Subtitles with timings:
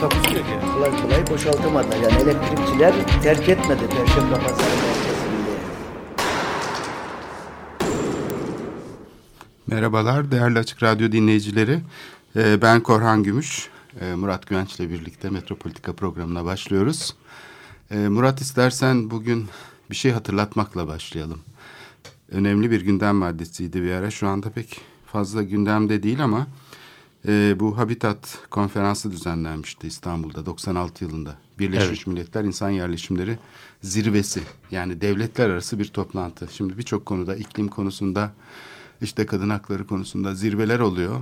[0.00, 0.52] Takusuyor ki.
[0.74, 1.96] Kolay kolay boşaltamadılar.
[1.96, 5.56] Yani elektrikçiler terk etmedi Perşembe Pazarı merkezinde.
[9.66, 11.80] Merhabalar değerli Açık Radyo dinleyicileri.
[12.36, 13.68] Ee, Ben Korhan Gümüş.
[14.00, 17.16] Ee, Murat Güvenç ile birlikte Metropolitika programına başlıyoruz.
[17.90, 19.48] Ee, Murat istersen bugün
[19.90, 21.38] bir şey hatırlatmakla başlayalım.
[22.32, 24.10] Önemli bir gündem maddesiydi bir ara.
[24.10, 26.46] Şu anda pek fazla gündemde değil ama
[27.26, 31.36] e, bu Habitat konferansı düzenlenmişti İstanbul'da 96 yılında.
[31.58, 33.38] Birleşmiş Milletler İnsan Yerleşimleri
[33.82, 36.48] Zirvesi yani devletler arası bir toplantı.
[36.52, 38.32] Şimdi birçok konuda iklim konusunda
[39.02, 41.20] işte kadın hakları konusunda zirveler oluyor.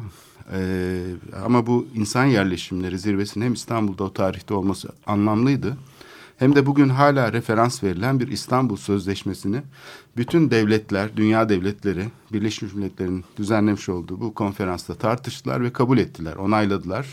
[0.52, 1.02] Ee,
[1.44, 5.76] ama bu insan yerleşimleri zirvesinin hem İstanbul'da o tarihte olması anlamlıydı.
[6.38, 9.62] Hem de bugün hala referans verilen bir İstanbul Sözleşmesi'ni
[10.16, 17.06] bütün devletler, dünya devletleri, Birleşmiş Milletler'in düzenlemiş olduğu bu konferansta tartıştılar ve kabul ettiler, onayladılar.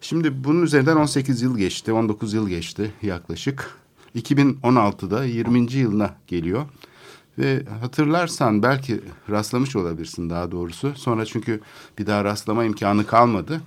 [0.00, 3.70] Şimdi bunun üzerinden 18 yıl geçti, 19 yıl geçti yaklaşık.
[4.16, 5.72] 2016'da 20.
[5.72, 6.64] yılına geliyor.
[7.38, 10.92] Ve hatırlarsan belki rastlamış olabilirsin daha doğrusu.
[10.96, 11.60] Sonra çünkü
[11.98, 13.60] bir daha rastlama imkanı kalmadı.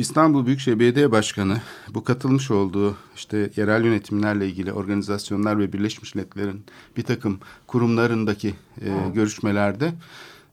[0.00, 1.60] İstanbul Büyükşehir Belediye Başkanı
[1.94, 6.64] bu katılmış olduğu işte yerel yönetimlerle ilgili organizasyonlar ve Birleşmiş Milletler'in
[6.96, 9.92] bir takım kurumlarındaki e, görüşmelerde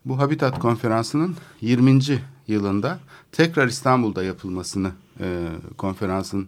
[0.06, 2.00] bu Habitat Konferansı'nın 20.
[2.48, 3.00] yılında
[3.32, 5.48] tekrar İstanbul'da yapılmasını e,
[5.78, 6.48] konferansın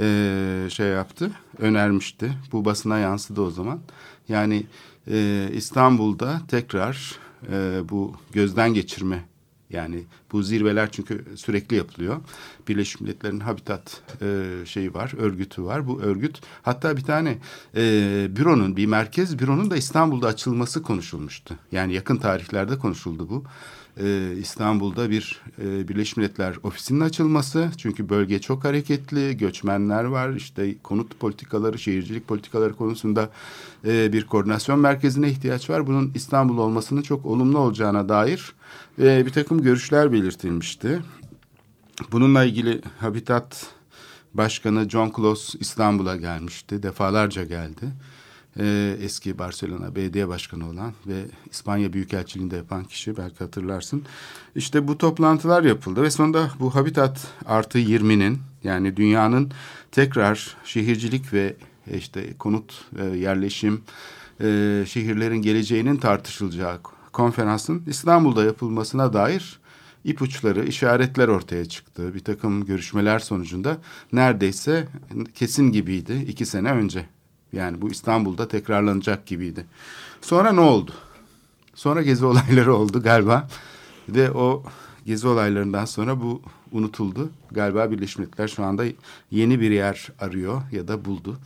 [0.00, 2.32] e, şey yaptı, önermişti.
[2.52, 3.78] Bu basına yansıdı o zaman.
[4.28, 4.66] Yani
[5.10, 7.18] e, İstanbul'da tekrar
[7.52, 9.24] e, bu gözden geçirme
[9.70, 12.16] yani bu zirveler çünkü sürekli yapılıyor.
[12.68, 15.86] Birleşmiş Milletler'in Habitat e, şeyi var, örgütü var.
[15.86, 17.38] Bu örgüt hatta bir tane
[17.76, 17.82] e,
[18.36, 21.56] büronun, bir merkez büronun da İstanbul'da açılması konuşulmuştu.
[21.72, 23.44] Yani yakın tarihlerde konuşuldu bu.
[24.02, 27.70] E, İstanbul'da bir e, Birleşmiş Milletler ofisinin açılması.
[27.76, 30.30] Çünkü bölge çok hareketli, göçmenler var.
[30.30, 33.30] İşte konut politikaları, şehircilik politikaları konusunda
[33.86, 35.86] e, bir koordinasyon merkezine ihtiyaç var.
[35.86, 38.52] Bunun İstanbul olmasının çok olumlu olacağına dair
[39.02, 41.02] e, bir takım görüşler belirtilmişti.
[42.12, 43.66] Bununla ilgili Habitat
[44.34, 46.82] Başkanı John Close İstanbul'a gelmişti.
[46.82, 47.86] Defalarca geldi.
[48.58, 54.04] Ee, eski Barcelona Belediye Başkanı olan ve İspanya Büyükelçiliğinde yapan kişi belki hatırlarsın.
[54.54, 59.52] İşte bu toplantılar yapıldı ve sonunda bu Habitat artı 20'nin yani dünyanın
[59.92, 61.56] tekrar şehircilik ve
[61.94, 63.80] işte konut e, yerleşim
[64.40, 66.78] e, şehirlerin geleceğinin tartışılacağı
[67.12, 69.60] konferansın İstanbul'da yapılmasına dair
[70.04, 72.14] ipuçları, işaretler ortaya çıktı.
[72.14, 73.78] Bir takım görüşmeler sonucunda
[74.12, 74.88] neredeyse
[75.34, 77.17] kesin gibiydi iki sene önce.
[77.52, 79.66] Yani bu İstanbul'da tekrarlanacak gibiydi.
[80.20, 80.92] Sonra ne oldu?
[81.74, 83.48] Sonra gezi olayları oldu galiba.
[84.08, 84.62] Ve o
[85.06, 86.42] gezi olaylarından sonra bu
[86.72, 87.30] unutuldu.
[87.50, 88.84] Galiba Birleşmiş Milletler şu anda
[89.30, 91.38] yeni bir yer arıyor ya da buldu.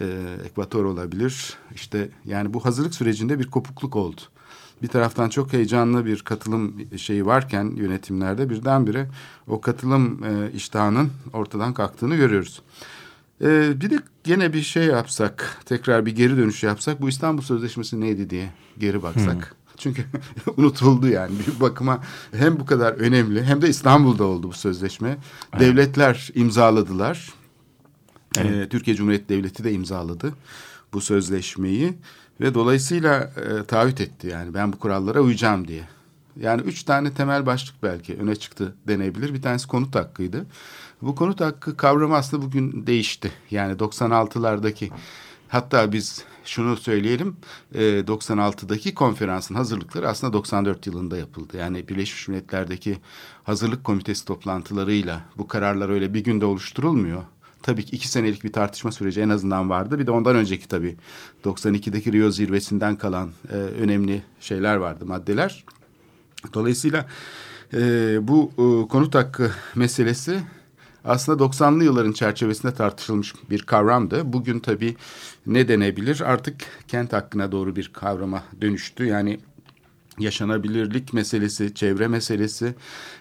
[0.00, 1.54] Ee, Ekvator olabilir.
[1.74, 4.20] İşte yani bu hazırlık sürecinde bir kopukluk oldu
[4.82, 9.08] bir taraftan çok heyecanlı bir katılım şeyi varken yönetimlerde birdenbire
[9.48, 12.62] o katılım e, iştahının ortadan kalktığını görüyoruz.
[13.44, 18.00] E, bir de gene bir şey yapsak, tekrar bir geri dönüş yapsak bu İstanbul Sözleşmesi
[18.00, 19.34] neydi diye geri baksak.
[19.34, 19.60] Hmm.
[19.76, 20.04] Çünkü
[20.56, 22.00] unutuldu yani bir bakıma
[22.32, 25.16] hem bu kadar önemli hem de İstanbul'da oldu bu sözleşme.
[25.52, 25.60] Evet.
[25.60, 27.32] Devletler imzaladılar.
[28.38, 28.50] Evet.
[28.52, 30.32] Ee, Türkiye Cumhuriyeti Devleti de imzaladı
[30.92, 31.94] bu sözleşmeyi
[32.40, 35.88] ve dolayısıyla e, taahhüt etti yani ben bu kurallara uyacağım diye.
[36.40, 39.34] Yani üç tane temel başlık belki öne çıktı denebilir.
[39.34, 40.46] Bir tanesi konut hakkıydı.
[41.02, 43.32] Bu konut hakkı kavramı aslında bugün değişti.
[43.50, 44.90] Yani 96'lardaki
[45.48, 47.36] hatta biz şunu söyleyelim
[47.74, 51.56] e, 96'daki konferansın hazırlıkları aslında 94 yılında yapıldı.
[51.56, 52.98] Yani Birleşmiş Milletler'deki
[53.44, 57.22] hazırlık komitesi toplantılarıyla bu kararlar öyle bir günde oluşturulmuyor
[57.62, 59.98] tabii ki iki senelik bir tartışma süreci en azından vardı.
[59.98, 60.96] Bir de ondan önceki tabii
[61.44, 65.64] 92'deki Rio zirvesinden kalan e, önemli şeyler vardı, maddeler.
[66.54, 67.06] Dolayısıyla
[67.74, 67.78] e,
[68.28, 70.40] bu e, konut hakkı meselesi
[71.04, 74.32] aslında 90'lı yılların çerçevesinde tartışılmış bir kavramdı.
[74.32, 74.96] Bugün tabii
[75.46, 76.20] ne denebilir?
[76.20, 76.56] Artık
[76.88, 79.04] kent hakkına doğru bir kavrama dönüştü.
[79.04, 79.40] Yani
[80.18, 82.74] yaşanabilirlik meselesi, çevre meselesi,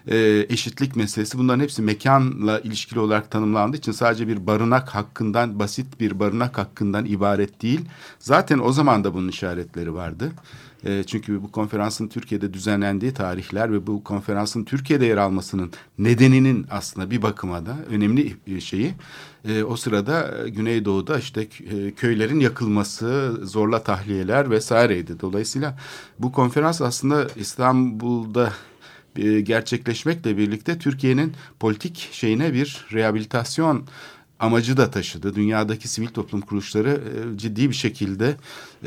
[0.08, 6.00] e, eşitlik meselesi bunların hepsi mekanla ilişkili olarak tanımlandığı için sadece bir barınak hakkından, basit
[6.00, 7.82] bir barınak hakkından ibaret değil.
[8.20, 10.32] Zaten o zaman da bunun işaretleri vardı.
[10.86, 17.12] E, çünkü bu konferansın Türkiye'de düzenlendiği tarihler ve bu konferansın Türkiye'de yer almasının nedeninin aslında
[17.12, 18.94] bir bakıma da önemli şeyi
[19.46, 25.20] e, o sırada Güneydoğu'da işte e, köylerin yakılması, zorla tahliyeler vesaireydi.
[25.20, 25.78] Dolayısıyla
[26.20, 28.54] bu konferans aslında İstanbul'da
[29.16, 33.86] e, gerçekleşmekle birlikte Türkiye'nin politik şeyine bir rehabilitasyon
[34.40, 35.36] amacı da taşıdı.
[35.36, 38.36] Dünyadaki sivil toplum kuruluşları e, ciddi bir şekilde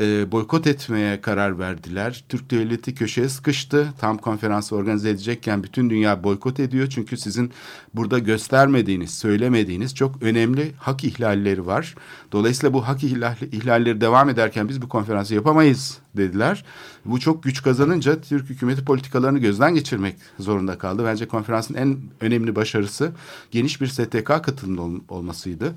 [0.01, 2.25] e, boykot etmeye karar verdiler.
[2.29, 3.93] Türk devleti köşeye sıkıştı.
[3.99, 6.87] Tam konferansı organize edecekken bütün dünya boykot ediyor.
[6.91, 7.53] Çünkü sizin
[7.95, 11.95] burada göstermediğiniz, söylemediğiniz çok önemli hak ihlalleri var.
[12.33, 16.65] Dolayısıyla bu hak ihlalleri devam ederken biz bu konferansı yapamayız dediler.
[17.05, 21.05] Bu çok güç kazanınca Türk hükümeti politikalarını gözden geçirmek zorunda kaldı.
[21.05, 23.13] Bence konferansın en önemli başarısı
[23.51, 25.75] geniş bir STK katılımı olmasıydı.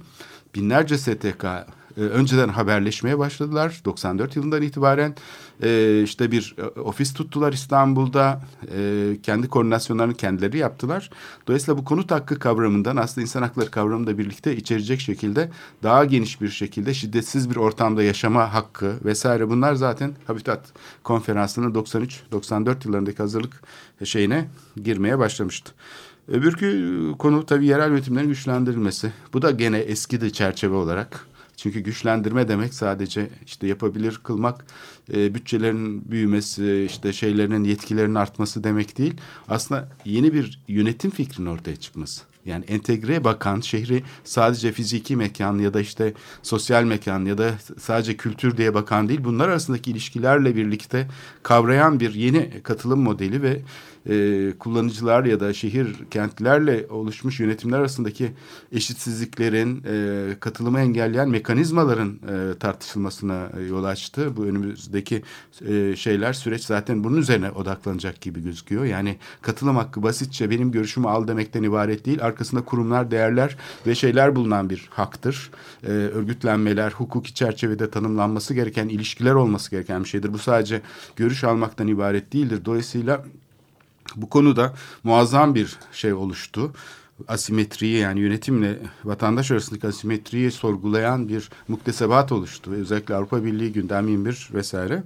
[0.56, 1.46] Binlerce STK
[1.98, 3.82] e, önceden haberleşmeye başladılar.
[3.86, 5.16] 94 yılından itibaren
[5.64, 8.42] e, işte bir e, ofis tuttular İstanbul'da.
[8.78, 11.10] E, kendi koordinasyonlarını kendileri yaptılar.
[11.48, 15.50] Dolayısıyla bu konut hakkı kavramından aslında insan hakları kavramını da birlikte içerecek şekilde
[15.84, 22.76] daha geniş bir şekilde şiddetsiz bir ortamda yaşama hakkı vesaire bunlar zaten Habitat Konferansı'nın 93-94
[22.86, 23.62] yıllarındaki hazırlık
[24.04, 24.48] şeyine
[24.84, 25.74] girmeye başlamıştı.
[26.28, 29.12] Öbürkü konu tabii yerel yönetimlerin güçlendirilmesi.
[29.34, 34.66] Bu da gene eski de çerçeve olarak çünkü güçlendirme demek sadece işte yapabilir kılmak,
[35.14, 39.14] e, bütçelerin büyümesi, işte şeylerin yetkilerinin artması demek değil.
[39.48, 42.35] Aslında yeni bir yönetim fikrinin ortaya çıkması.
[42.46, 46.14] Yani entegre bakan şehri sadece fiziki mekan ya da işte
[46.44, 49.24] sosyal mekan ya da sadece kültür diye bakan değil.
[49.24, 51.08] Bunlar arasındaki ilişkilerle birlikte
[51.44, 53.62] kavrayan bir yeni katılım modeli ve
[54.10, 58.32] e, kullanıcılar ya da şehir kentlerle oluşmuş yönetimler arasındaki
[58.72, 64.38] eşitsizliklerin e, katılımı engelleyen mekanizmaların e, tartışılmasına yol açtı.
[64.38, 65.24] Bu önümüzdeki
[65.68, 68.86] e, şeyler süreç zaten bunun üzerine odaklanacak gibi gözüküyor.
[68.86, 72.26] Yani katılım hakkı basitçe benim görüşümü al demekten ibaret değil.
[72.36, 75.52] Arkasında kurumlar, değerler ve şeyler bulunan bir haktır.
[75.84, 80.34] E, örgütlenmeler, hukuki çerçevede tanımlanması gereken ilişkiler olması gereken bir şeydir.
[80.34, 80.82] Bu sadece
[81.16, 82.62] görüş almaktan ibaret değildir.
[82.66, 83.26] Dolayısıyla
[84.16, 84.74] bu konuda
[85.04, 86.72] muazzam bir şey oluştu.
[87.28, 92.72] Asimetriyi yani yönetimle vatandaş arasındaki asimetriyi sorgulayan bir muktesebat oluştu.
[92.72, 95.04] Özellikle Avrupa Birliği gündem 21 vesaire.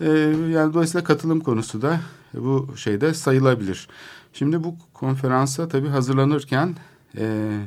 [0.00, 0.06] Ee,
[0.50, 2.00] yani dolayısıyla katılım konusu da
[2.34, 3.88] bu şeyde sayılabilir.
[4.32, 6.76] Şimdi bu konferansa tabii hazırlanırken
[7.16, 7.58] e,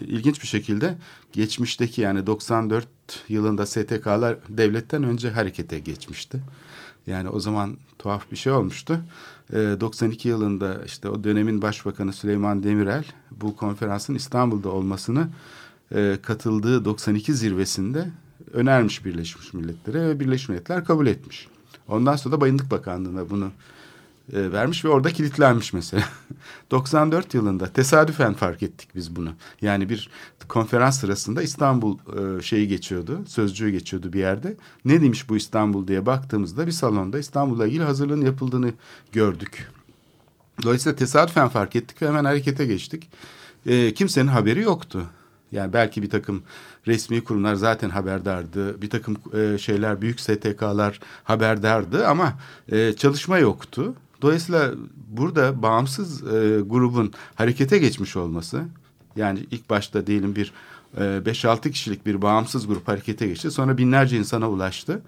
[0.00, 0.96] ilginç bir şekilde
[1.32, 2.88] geçmişteki yani 94
[3.28, 6.40] yılında STK'lar devletten önce harekete geçmişti.
[7.06, 9.00] Yani o zaman tuhaf bir şey olmuştu.
[9.52, 15.28] 92 ee, yılında işte o dönemin başbakanı Süleyman Demirel bu konferansın İstanbul'da olmasını
[15.94, 18.10] e, katıldığı 92 zirvesinde
[18.52, 21.48] önermiş Birleşmiş Milletler'e ve Birleşmiş Milletler kabul etmiş.
[21.88, 23.50] Ondan sonra da Bayındık Bakanlığı'na bunu
[24.32, 26.04] e, vermiş ve orada kilitlenmiş mesela.
[26.70, 29.32] 94 yılında tesadüfen fark ettik biz bunu.
[29.60, 30.10] Yani bir
[30.48, 34.56] konferans sırasında İstanbul e, şeyi geçiyordu, sözcüğü geçiyordu bir yerde.
[34.84, 38.72] Ne demiş bu İstanbul diye baktığımızda bir salonda İstanbul'la ilgili hazırlığın yapıldığını
[39.12, 39.70] gördük.
[40.62, 43.10] Dolayısıyla tesadüfen fark ettik ve hemen harekete geçtik.
[43.66, 45.06] E, kimsenin haberi yoktu.
[45.52, 46.42] Yani belki bir takım
[46.86, 48.82] resmi kurumlar zaten haberdardı.
[48.82, 52.34] Bir takım e, şeyler, büyük STK'lar haberdardı ama
[52.72, 53.94] e, çalışma yoktu.
[54.22, 54.74] Dolayısıyla
[55.08, 58.64] burada bağımsız e, grubun harekete geçmiş olması
[59.16, 60.52] yani ilk başta diyelim bir
[60.96, 63.50] 5-6 e, kişilik bir bağımsız grup harekete geçti.
[63.50, 65.02] Sonra binlerce insana ulaştı.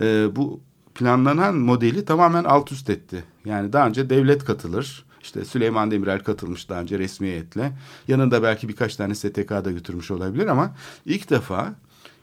[0.00, 0.60] E, bu
[0.94, 3.24] planlanan modeli tamamen alt üst etti.
[3.44, 5.04] Yani daha önce devlet katılır.
[5.22, 7.72] İşte Süleyman Demirel katılmış daha önce resmiyetle.
[8.08, 10.74] Yanında belki birkaç tane STK'da götürmüş olabilir ama
[11.06, 11.74] ilk defa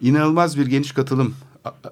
[0.01, 1.35] inanılmaz bir geniş katılım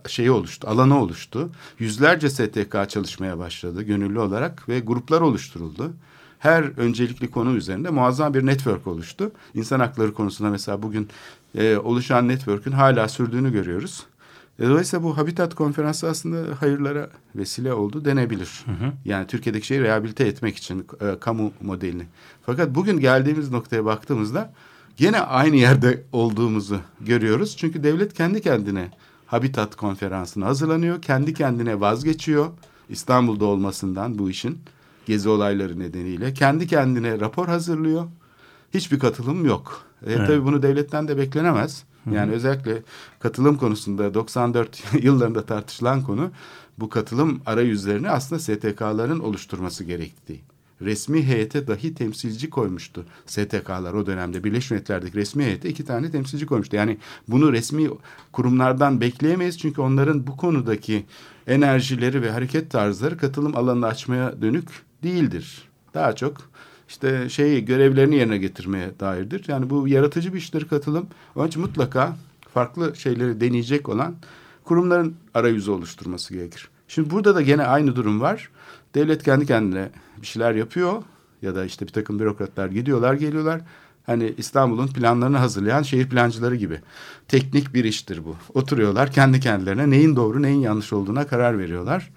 [0.08, 1.50] şeyi oluştu, alanı oluştu.
[1.80, 5.94] Yüzlerce STK çalışmaya başladı gönüllü olarak ve gruplar oluşturuldu.
[6.40, 9.32] Her öncelikli konu üzerinde muazzam bir network oluştu.
[9.54, 11.10] İnsan hakları konusunda mesela bugün
[11.56, 14.06] e, oluşan network'ün hala sürdüğünü görüyoruz.
[14.60, 18.64] E, dolayısıyla bu Habitat Konferansı aslında hayırlara vesile oldu denebilir.
[18.66, 18.92] Hı hı.
[19.06, 22.04] Yani Türkiye'deki şeyi rehabilite etmek için e, kamu modelini.
[22.46, 24.54] Fakat bugün geldiğimiz noktaya baktığımızda
[24.98, 27.58] gene aynı yerde olduğumuzu görüyoruz.
[27.58, 28.92] Çünkü devlet kendi kendine
[29.30, 31.02] Habitat konferansına hazırlanıyor.
[31.02, 32.48] Kendi kendine vazgeçiyor
[32.90, 34.60] İstanbul'da olmasından bu işin
[35.06, 36.34] gezi olayları nedeniyle.
[36.34, 38.08] Kendi kendine rapor hazırlıyor.
[38.74, 39.82] Hiçbir katılım yok.
[40.06, 40.28] E, evet.
[40.28, 41.84] Tabii bunu devletten de beklenemez.
[42.12, 42.84] Yani özellikle
[43.20, 46.32] katılım konusunda 94 yıllarında tartışılan konu
[46.80, 50.42] bu katılım arayüzlerini aslında STK'ların oluşturması gerektiği.
[50.82, 54.44] Resmi heyete dahi temsilci koymuştu STK'lar o dönemde.
[54.44, 56.76] Birleşmiş Milletler'deki resmi heyete iki tane temsilci koymuştu.
[56.76, 57.90] Yani bunu resmi
[58.32, 61.06] kurumlardan bekleyemeyiz çünkü onların bu konudaki
[61.48, 64.70] enerjileri ve hareket tarzları katılım alanını açmaya dönük
[65.04, 65.64] değildir.
[65.94, 66.50] Daha çok
[66.90, 69.46] işte şey görevlerini yerine getirmeye dairdir.
[69.48, 71.08] Yani bu yaratıcı bir iştir katılım.
[71.36, 72.18] Onun için mutlaka
[72.54, 74.16] farklı şeyleri deneyecek olan
[74.64, 76.70] kurumların arayüzü oluşturması gerekir.
[76.90, 78.50] Şimdi burada da gene aynı durum var.
[78.96, 79.90] Devlet kendi kendine
[80.22, 81.04] bir şeyler yapıyor
[81.42, 83.62] ya da işte bir takım bürokratlar gidiyorlar geliyorlar.
[84.06, 86.82] Hani İstanbul'un planlarını hazırlayan şehir plancıları gibi.
[87.28, 88.36] Teknik bir iştir bu.
[88.54, 92.12] Oturuyorlar kendi kendilerine neyin doğru neyin yanlış olduğuna karar veriyorlar.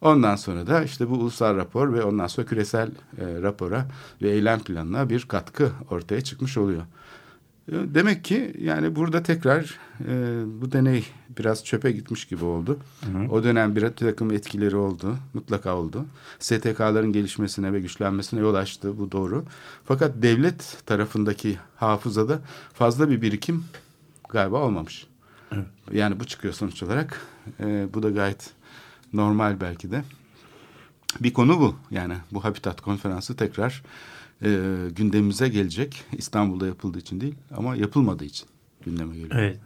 [0.00, 2.88] Ondan sonra da işte bu ulusal rapor ve ondan sonra küresel
[3.18, 3.86] e, rapora
[4.22, 6.82] ve eylem planına bir katkı ortaya çıkmış oluyor.
[7.68, 9.78] E, demek ki yani burada tekrar
[10.08, 11.04] e, bu deney
[11.38, 12.78] biraz çöpe gitmiş gibi oldu.
[13.00, 13.30] Hı hı.
[13.30, 16.06] O dönem bir takım etkileri oldu, mutlaka oldu.
[16.38, 19.44] STK'ların gelişmesine ve güçlenmesine yol açtı, bu doğru.
[19.84, 22.40] Fakat devlet tarafındaki hafızada
[22.72, 23.64] fazla bir birikim
[24.28, 25.06] galiba olmamış.
[25.52, 25.66] Evet.
[25.92, 27.20] Yani bu çıkıyor sonuç olarak.
[27.60, 28.50] E, bu da gayet
[29.12, 30.04] normal belki de.
[31.20, 31.76] Bir konu bu.
[31.90, 33.82] Yani bu Habitat Konferansı tekrar
[34.44, 36.04] e, gündemimize gelecek.
[36.12, 38.48] İstanbul'da yapıldığı için değil ama yapılmadığı için
[38.84, 39.30] gündeme geliyor.
[39.34, 39.60] Evet.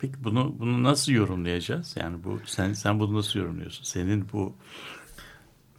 [0.00, 1.96] Peki bunu bunu nasıl yorumlayacağız?
[2.00, 3.84] Yani bu sen sen bunu nasıl yorumluyorsun?
[3.84, 4.54] Senin bu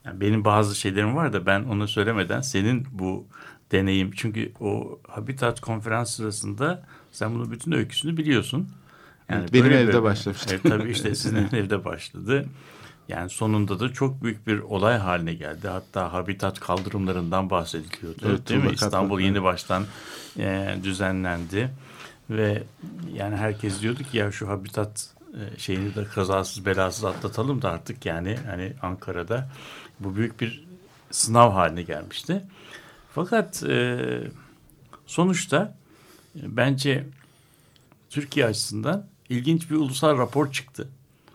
[0.05, 3.25] yani benim bazı şeylerim var da ben onu söylemeden senin bu
[3.71, 8.69] deneyim çünkü o Habitat konferans sırasında sen bunun bütün öyküsünü biliyorsun.
[9.29, 10.47] Yani benim evde böyle, başlamıştı.
[10.49, 12.45] Evet, tabii işte sizin evde başladı.
[13.09, 15.67] Yani sonunda da çok büyük bir olay haline geldi.
[15.67, 18.21] Hatta habitat kaldırımlarından bahsediliyordu.
[18.25, 18.71] Evet, değil mi?
[18.73, 19.85] İstanbul yeni baştan
[20.37, 21.69] e, düzenlendi.
[22.29, 22.63] Ve
[23.13, 28.05] yani herkes diyordu ki ya şu habitat e, şeyini de kazasız belasız atlatalım da artık
[28.05, 29.49] yani hani Ankara'da
[29.99, 30.67] bu büyük bir
[31.11, 32.43] sınav haline gelmişti.
[33.15, 33.97] Fakat e,
[35.07, 35.75] sonuçta
[36.35, 37.05] e, bence
[38.09, 40.89] Türkiye açısından ilginç bir ulusal rapor çıktı.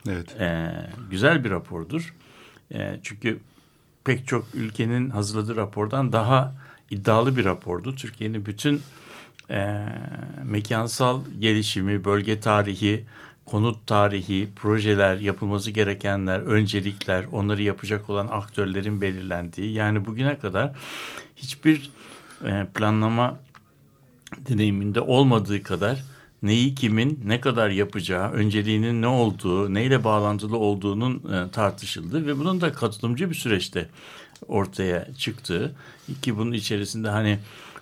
[0.09, 0.37] Evet.
[0.41, 0.71] Ee,
[1.11, 2.15] güzel bir rapordur.
[2.75, 3.41] Ee, çünkü
[4.05, 6.55] pek çok ülkenin hazırladığı rapordan daha
[6.91, 7.95] iddialı bir rapordu.
[7.95, 8.83] Türkiye'nin bütün
[9.51, 9.87] e,
[10.45, 13.05] mekansal gelişimi, bölge tarihi,
[13.47, 19.73] konut tarihi, projeler, yapılması gerekenler, öncelikler, onları yapacak olan aktörlerin belirlendiği.
[19.73, 20.73] Yani bugüne kadar
[21.37, 21.91] hiçbir
[22.45, 23.39] e, planlama
[24.49, 26.05] deneyiminde olmadığı kadar
[26.45, 32.61] neyi kimin ne kadar yapacağı, önceliğinin ne olduğu, neyle bağlantılı olduğunun e, tartışıldı ve bunun
[32.61, 33.89] da katılımcı bir süreçte
[34.49, 35.75] ortaya çıktı.
[36.23, 37.39] Ki bunun içerisinde hani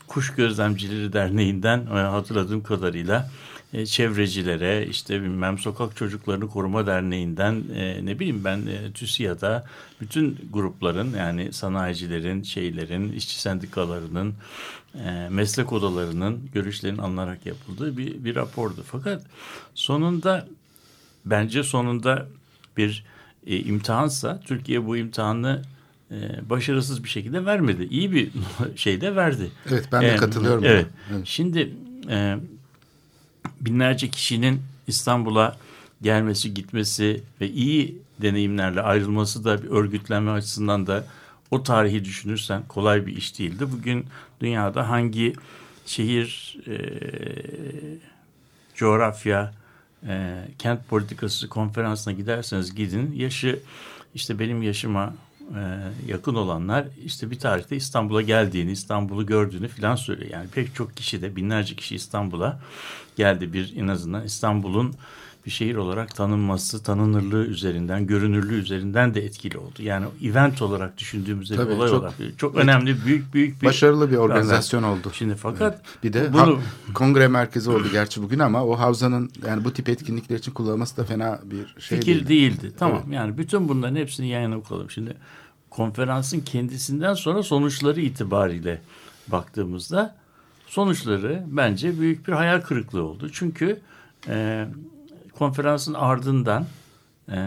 [0.07, 3.31] Kuş Gözlemcileri Derneği'nden e, hatırladığım kadarıyla
[3.73, 9.67] e, çevrecilere işte bilmem sokak çocuklarını koruma derneğinden e, ne bileyim ben e, TÜSİAD'a
[10.01, 14.35] bütün grupların yani sanayicilerin şeylerin işçi sendikalarının
[14.95, 18.85] e, meslek odalarının görüşlerinin alınarak yapıldığı bir, bir rapordu.
[18.87, 19.23] Fakat
[19.75, 20.49] sonunda
[21.25, 22.27] bence sonunda
[22.77, 23.05] bir
[23.47, 25.63] e, imtihansa Türkiye bu imtihanı
[26.11, 27.85] e, başarısız bir şekilde vermedi.
[27.91, 28.31] İyi bir
[28.77, 29.51] şey de verdi.
[29.71, 30.65] Evet ben de e, katılıyorum.
[30.65, 30.87] Evet.
[31.13, 31.21] evet.
[31.25, 31.75] Şimdi
[32.11, 32.37] e,
[33.61, 35.57] binlerce kişinin İstanbul'a
[36.03, 41.05] gelmesi, gitmesi ve iyi deneyimlerle ayrılması da bir örgütlenme açısından da
[41.51, 43.67] o tarihi düşünürsen kolay bir iş değildi.
[43.73, 44.07] Bugün
[44.41, 45.35] dünyada hangi
[45.87, 46.77] şehir, e,
[48.75, 49.53] coğrafya,
[50.07, 53.13] e, kent politikası konferansına giderseniz gidin.
[53.17, 53.61] Yaşı
[54.15, 55.15] işte benim yaşıma
[55.55, 55.61] e,
[56.07, 60.31] yakın olanlar işte bir tarihte İstanbul'a geldiğini, İstanbul'u gördüğünü filan söylüyor.
[60.31, 62.61] Yani pek çok kişi de binlerce kişi İstanbul'a
[63.17, 64.95] geldi bir en azından İstanbul'un
[65.47, 69.75] bir şehir olarak tanınması, tanınırlığı üzerinden, görünürlüğü üzerinden de etkili oldu.
[69.79, 74.11] Yani event olarak düşündüğümüzde Tabii, bir olay çok, olarak çok önemli, büyük büyük bir başarılı
[74.11, 75.11] bir organizasyon oldu.
[75.13, 76.05] Şimdi fakat evet.
[76.05, 76.61] bir de bunu,
[76.95, 81.05] kongre merkezi oldu gerçi bugün ama o havzanın yani bu tip etkinlikler için kullanılması da
[81.05, 82.29] fena bir şey fikir değildi.
[82.29, 82.73] değildi.
[82.79, 83.03] Tamam.
[83.05, 83.15] Evet.
[83.15, 84.91] Yani bütün bunların hepsini yan yana koyalım.
[84.91, 85.17] Şimdi
[85.71, 88.81] konferansın kendisinden sonra sonuçları itibariyle
[89.29, 90.22] baktığımızda
[90.73, 93.31] sonuçları bence büyük bir hayal kırıklığı oldu.
[93.33, 93.81] Çünkü
[94.29, 94.67] e,
[95.39, 96.67] konferansın ardından
[97.33, 97.39] e,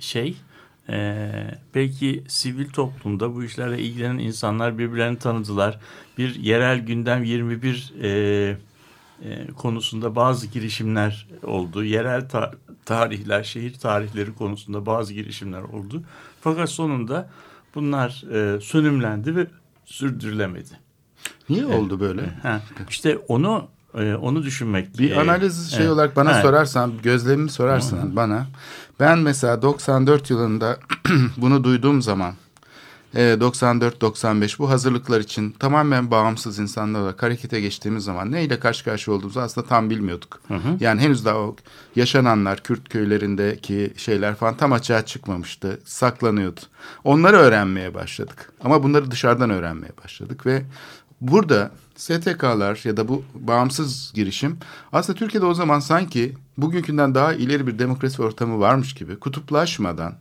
[0.00, 0.36] şey
[0.88, 1.30] e,
[1.74, 5.80] belki sivil toplumda bu işlerle ilgilenen insanlar birbirlerini tanıdılar.
[6.18, 11.84] Bir yerel gündem 21 e, e, konusunda bazı girişimler oldu.
[11.84, 12.52] Yerel ta
[12.84, 16.02] tarihler, şehir tarihleri konusunda bazı girişimler oldu.
[16.40, 17.30] Fakat sonunda
[17.74, 19.46] bunlar e, sönümlendi ve
[19.84, 20.81] sürdürülemedi.
[21.48, 22.22] Niye oldu böyle?
[22.42, 24.98] Ha, işte onu e, onu düşünmek.
[24.98, 25.92] Bir e, analiz şey evet.
[25.92, 26.42] olarak bana Evet.
[26.42, 28.46] sorarsan, gözlemimi sorarsan bana.
[29.00, 30.78] Ben mesela 94 yılında
[31.36, 32.34] bunu duyduğum zaman
[33.14, 39.16] e, 94-95 bu hazırlıklar için tamamen bağımsız insanlar olarak harekete geçtiğimiz zaman neyle karşı karşıya
[39.16, 40.40] olduğumuzu aslında tam bilmiyorduk.
[40.80, 41.56] Yani henüz daha o
[41.96, 45.80] yaşananlar Kürt köylerindeki şeyler falan tam açığa çıkmamıştı.
[45.84, 46.60] Saklanıyordu.
[47.04, 48.52] Onları öğrenmeye başladık.
[48.64, 50.62] Ama bunları dışarıdan öğrenmeye başladık ve
[51.22, 54.58] burada STK'lar ya da bu bağımsız girişim
[54.92, 60.14] aslında Türkiye'de o zaman sanki bugünkünden daha ileri bir demokrasi ortamı varmış gibi kutuplaşmadan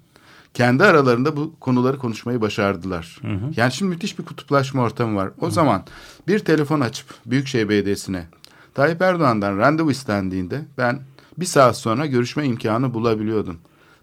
[0.53, 3.19] kendi aralarında bu konuları konuşmayı başardılar.
[3.55, 5.29] Yani şimdi müthiş bir kutuplaşma ortamı var.
[5.41, 5.83] O zaman
[6.27, 8.27] bir telefon açıp Büyükşehir Belediyesi'ne
[8.73, 10.99] Tayyip Erdoğan'dan randevu istendiğinde ben
[11.37, 13.57] bir saat sonra görüşme imkanı bulabiliyordum.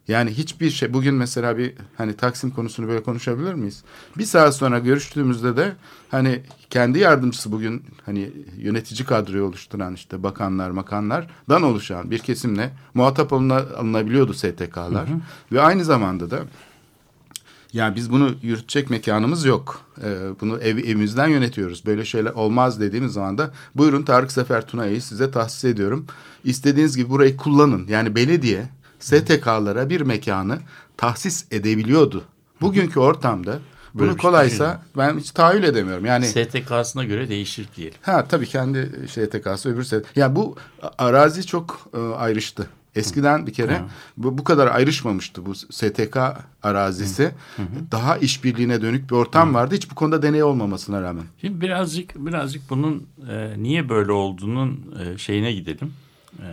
[0.09, 3.83] Yani hiçbir şey bugün mesela bir hani Taksim konusunu böyle konuşabilir miyiz?
[4.19, 5.73] Bir saat sonra görüştüğümüzde de
[6.11, 13.33] hani kendi yardımcısı bugün hani yönetici kadroyu oluşturan işte bakanlar makanlardan oluşan bir kesimle muhatap
[13.33, 15.09] alına- alınabiliyordu STK'lar.
[15.53, 16.41] Ve aynı zamanda da
[17.73, 19.81] ya biz bunu yürütecek mekanımız yok.
[20.05, 21.87] Ee, bunu ev, evimizden yönetiyoruz.
[21.87, 26.07] Böyle şeyler olmaz dediğimiz zaman da buyurun Tarık Sefer Tuna'yı size tahsis ediyorum.
[26.45, 27.87] İstediğiniz gibi burayı kullanın.
[27.88, 30.59] Yani belediye STK'lara bir mekanı
[30.97, 32.25] tahsis edebiliyordu.
[32.61, 33.59] Bugünkü ortamda
[33.95, 36.05] bunu Böyle bir şey kolaysa ben hiç tahayyül edemiyorum.
[36.05, 37.99] Yani STK'sına göre değişir diyelim.
[38.02, 40.17] Ha tabii kendi STK'sı öbür STK.
[40.17, 40.57] Ya bu
[40.99, 42.67] arazi çok e, ayrıştı.
[42.95, 43.81] Eskiden bir kere
[44.17, 46.17] bu, bu kadar ayrışmamıştı bu STK
[46.62, 47.31] arazisi.
[47.90, 49.75] Daha işbirliğine dönük bir ortam vardı.
[49.75, 51.25] Hiç bu konuda deney olmamasına rağmen.
[51.40, 55.93] Şimdi birazcık birazcık bunun e, niye böyle olduğunun e, şeyine gidelim.
[56.38, 56.47] E,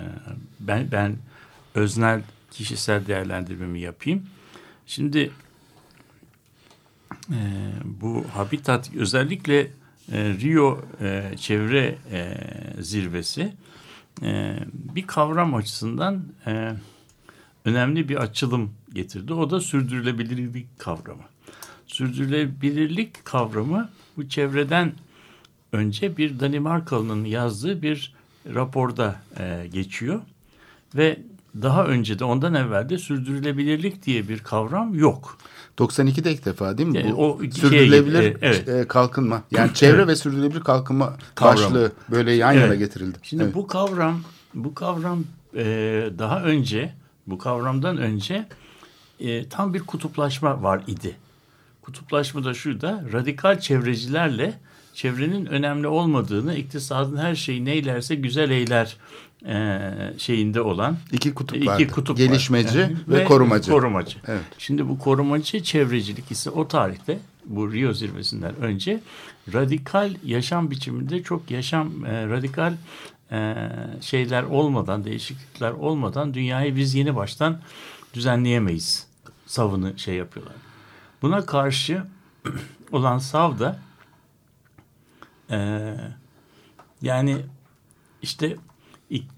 [0.60, 1.16] ben ben
[1.76, 2.22] öznel
[2.56, 4.24] kişisel değerlendirmemi yapayım.
[4.88, 5.32] Şimdi
[7.30, 7.40] e,
[7.84, 9.60] bu habitat özellikle
[10.12, 12.38] e, Rio e, çevre e,
[12.80, 13.54] zirvesi
[14.22, 16.74] e, bir kavram açısından e,
[17.66, 19.34] önemli bir açılım getirdi.
[19.34, 21.24] O da sürdürülebilirlik kavramı.
[21.88, 24.94] Sürdürülebilirlik kavramı bu çevreden
[25.72, 28.16] önce bir Danimarkalı'nın yazdığı bir
[28.54, 30.22] raporda e, geçiyor
[30.96, 31.20] ve
[31.62, 35.38] daha önce de ondan evvel de sürdürülebilirlik diye bir kavram yok.
[35.78, 36.98] 92'de ilk defa değil mi?
[36.98, 38.70] Yani bu o iki sürdürülebilir şeye- evet.
[38.70, 39.44] e, kalkınma.
[39.52, 41.58] Yani çevre ve sürdürülebilir kalkınma Kavramı.
[41.58, 42.80] başlığı böyle yan yana Evet.
[42.80, 43.18] getirildi.
[43.24, 43.56] Şimdi Evet.
[43.56, 44.20] bu kavram
[44.54, 45.24] bu kavram
[45.56, 45.64] e,
[46.20, 46.94] daha önce
[47.28, 48.46] bu kavramdan önce
[49.20, 51.16] e, tam bir kutuplaşma var idi.
[51.82, 54.54] Kutuplaşma da şurada radikal çevrecilerle
[54.94, 58.98] çevrenin önemli olmadığını iktisadın her şeyi neylerse güzel eyler
[59.48, 59.80] e,
[60.18, 61.88] şeyinde olan İki kutup iki vardı.
[61.88, 62.90] kutup Gelişmeci var.
[63.08, 63.72] ve korumacı.
[63.72, 64.18] Korumacı.
[64.28, 64.42] Evet.
[64.58, 69.02] Şimdi bu korumacı çevrecilik ise o tarihte bu Rio zirvesinden önce
[69.54, 72.74] radikal yaşam biçiminde çok yaşam e, radikal
[73.32, 73.56] e,
[74.02, 77.60] şeyler olmadan değişiklikler olmadan dünyayı biz yeni baştan
[78.14, 79.08] düzenleyemeyiz.
[79.46, 80.56] Savını şey yapıyorlar.
[81.22, 82.04] Buna karşı
[82.92, 83.80] olan sav da
[85.52, 85.58] e,
[87.02, 87.38] yani
[88.22, 88.56] işte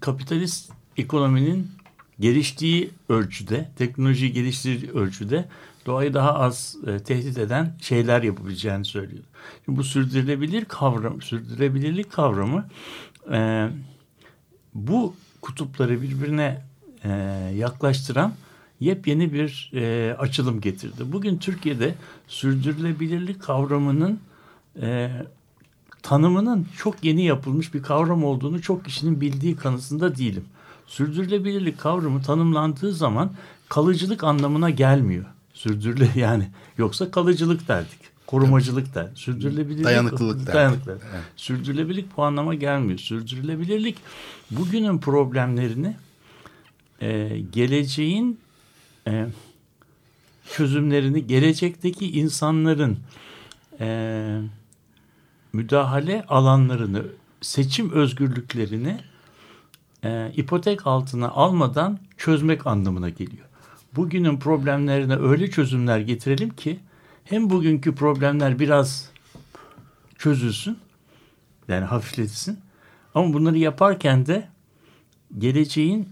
[0.00, 1.70] kapitalist ekonominin
[2.20, 5.48] geliştiği ölçüde, teknoloji geliştiği ölçüde
[5.86, 9.24] doğayı daha az e, tehdit eden şeyler yapabileceğini söylüyor.
[9.64, 12.68] Şimdi bu sürdürülebilir kavram, sürdürülebilirlik kavramı
[13.32, 13.68] e,
[14.74, 16.62] bu kutupları birbirine
[17.04, 17.10] e,
[17.56, 18.32] yaklaştıran
[18.80, 21.02] yepyeni bir e, açılım getirdi.
[21.12, 21.94] Bugün Türkiye'de
[22.28, 24.20] sürdürülebilirlik kavramının
[24.82, 25.10] e,
[26.08, 30.44] tanımının çok yeni yapılmış bir kavram olduğunu çok kişinin bildiği kanısında değilim.
[30.86, 33.30] Sürdürülebilirlik kavramı tanımlandığı zaman
[33.68, 35.24] kalıcılık anlamına gelmiyor.
[35.54, 37.98] Sürdürüle yani yoksa kalıcılık derdik.
[38.26, 39.08] Korumacılık der.
[39.14, 40.54] Sürdürülebilirlik Dayanıklılık derdik.
[40.54, 41.02] dayanıklılık.
[41.36, 42.98] Sürdürülebilirlik bu anlama gelmiyor.
[42.98, 43.96] Sürdürülebilirlik
[44.50, 45.96] bugünün problemlerini
[47.00, 48.40] e, geleceğin
[49.06, 49.26] e,
[50.52, 52.98] çözümlerini gelecekteki insanların
[53.80, 54.40] e,
[55.52, 57.02] müdahale alanlarını,
[57.40, 59.00] seçim özgürlüklerini
[60.04, 63.46] e, ipotek altına almadan çözmek anlamına geliyor.
[63.96, 66.80] Bugünün problemlerine öyle çözümler getirelim ki
[67.24, 69.10] hem bugünkü problemler biraz
[70.18, 70.78] çözülsün,
[71.68, 72.60] yani hafifletilsin.
[73.14, 74.48] Ama bunları yaparken de
[75.38, 76.08] geleceğin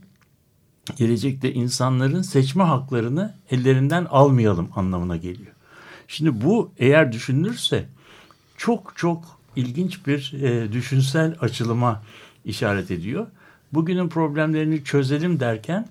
[0.97, 5.53] gelecekte insanların seçme haklarını ellerinden almayalım anlamına geliyor.
[6.09, 7.89] Şimdi bu eğer düşünülürse
[8.57, 12.03] çok çok ilginç bir e, düşünsel açılıma
[12.45, 13.27] işaret ediyor.
[13.73, 15.89] Bugünün problemlerini çözelim derken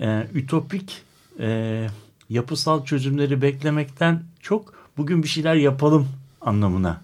[0.00, 1.02] e, ütopik
[1.40, 1.86] e,
[2.30, 6.08] yapısal çözümleri beklemekten çok bugün bir şeyler yapalım
[6.40, 7.02] anlamına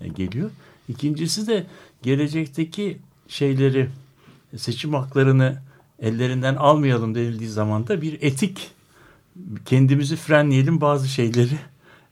[0.00, 0.50] e, geliyor.
[0.88, 1.66] İkincisi de
[2.02, 3.88] gelecekteki şeyleri
[4.56, 5.58] seçim haklarını
[5.98, 8.70] ellerinden almayalım denildiği zaman da bir etik
[9.64, 11.58] kendimizi frenleyelim bazı şeyleri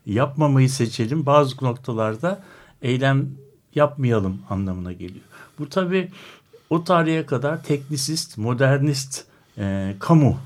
[0.06, 2.42] yapmamayı seçelim bazı noktalarda
[2.82, 3.28] eylem
[3.74, 5.24] yapmayalım anlamına geliyor.
[5.58, 6.08] Bu tabi
[6.70, 9.24] o tarihe kadar teknisist, modernist
[9.58, 10.38] e, kamu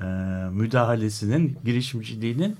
[0.00, 0.04] e,
[0.52, 2.56] müdahalesinin, girişimciliğinin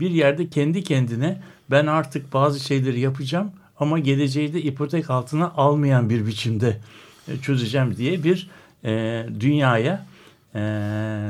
[0.00, 6.10] bir yerde kendi kendine ben artık bazı şeyleri yapacağım ama geleceği de ipotek altına almayan
[6.10, 6.80] bir biçimde
[7.28, 8.50] e, çözeceğim diye bir
[8.84, 10.06] e, dünyaya,
[10.54, 10.60] e,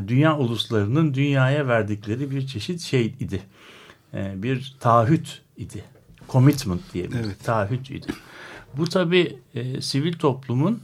[0.09, 3.43] dünya uluslarının dünyaya verdikleri bir çeşit şey idi.
[4.15, 5.85] E, bir taahhüt idi.
[6.29, 7.45] Commitment diye bir evet.
[7.45, 8.07] taahhüt idi.
[8.77, 10.83] Bu tabi e, sivil toplumun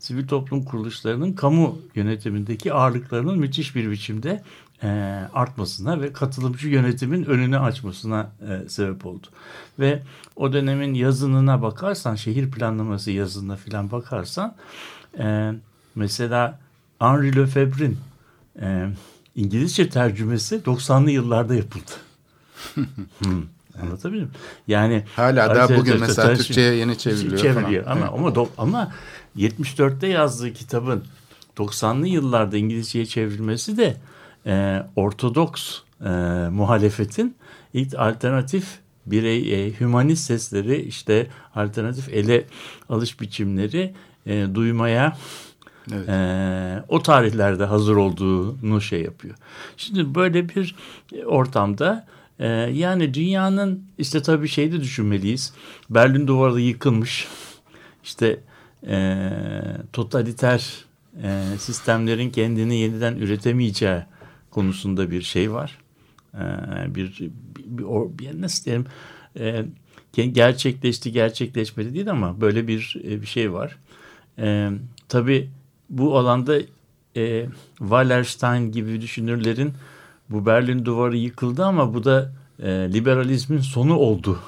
[0.00, 4.42] sivil toplum kuruluşlarının kamu yönetimindeki ağırlıklarının müthiş bir biçimde
[4.82, 4.88] e,
[5.34, 9.26] artmasına ve katılımcı yönetimin önünü açmasına e, sebep oldu.
[9.78, 10.02] Ve
[10.36, 14.54] o dönemin yazınına bakarsan, şehir planlaması yazınına filan bakarsan
[15.18, 15.52] e,
[15.94, 16.58] mesela
[16.98, 17.98] Henri Lefebvre'in
[18.60, 18.88] e,
[19.36, 21.90] İngilizce tercümesi 90'lı yıllarda yapıldı.
[22.74, 23.42] Hmm.
[23.82, 24.30] Anlatabiliyor muyum?
[24.68, 27.38] Yani hala da bugün mesela Türkçe'ye yeni çevriliyor.
[27.38, 27.96] Çevriliyor falan.
[27.96, 28.92] ama ama ama
[29.36, 31.04] 74'te yazdığı kitabın
[31.56, 33.96] 90'lı yıllarda İngilizceye çevrilmesi de
[34.46, 36.08] e, Ortodoks e,
[36.50, 37.34] muhalefetin
[37.74, 42.44] ilk alternatif birey, e, hümanist sesleri işte alternatif ele
[42.88, 43.94] alış biçimleri
[44.26, 45.16] e, duymaya
[45.92, 46.08] evet.
[46.08, 49.34] e, o tarihlerde hazır olduğunu şey yapıyor.
[49.76, 50.76] Şimdi böyle bir
[51.26, 52.06] ortamda
[52.40, 55.52] e, yani dünyanın işte tabii şey de düşünmeliyiz.
[55.90, 57.28] Berlin duvarı yıkılmış.
[58.04, 58.40] İşte
[58.86, 59.30] e,
[59.92, 60.84] totaliter
[61.22, 64.02] e, sistemlerin kendini yeniden üretemeyeceği
[64.50, 65.78] konusunda bir şey var.
[66.34, 66.44] E,
[66.94, 67.30] bir, bir,
[67.66, 67.84] bir,
[68.18, 68.86] bir nasıl diyelim
[69.38, 69.64] e,
[70.12, 73.76] gerçekleşti gerçekleşmedi değil ama böyle bir e, bir şey var.
[74.38, 74.70] E,
[75.08, 75.50] tabii
[75.90, 76.58] bu alanda
[77.16, 77.46] e,
[77.78, 79.72] Wallerstein gibi düşünürlerin
[80.30, 84.38] bu Berlin duvarı yıkıldı ama bu da e, liberalizmin sonu oldu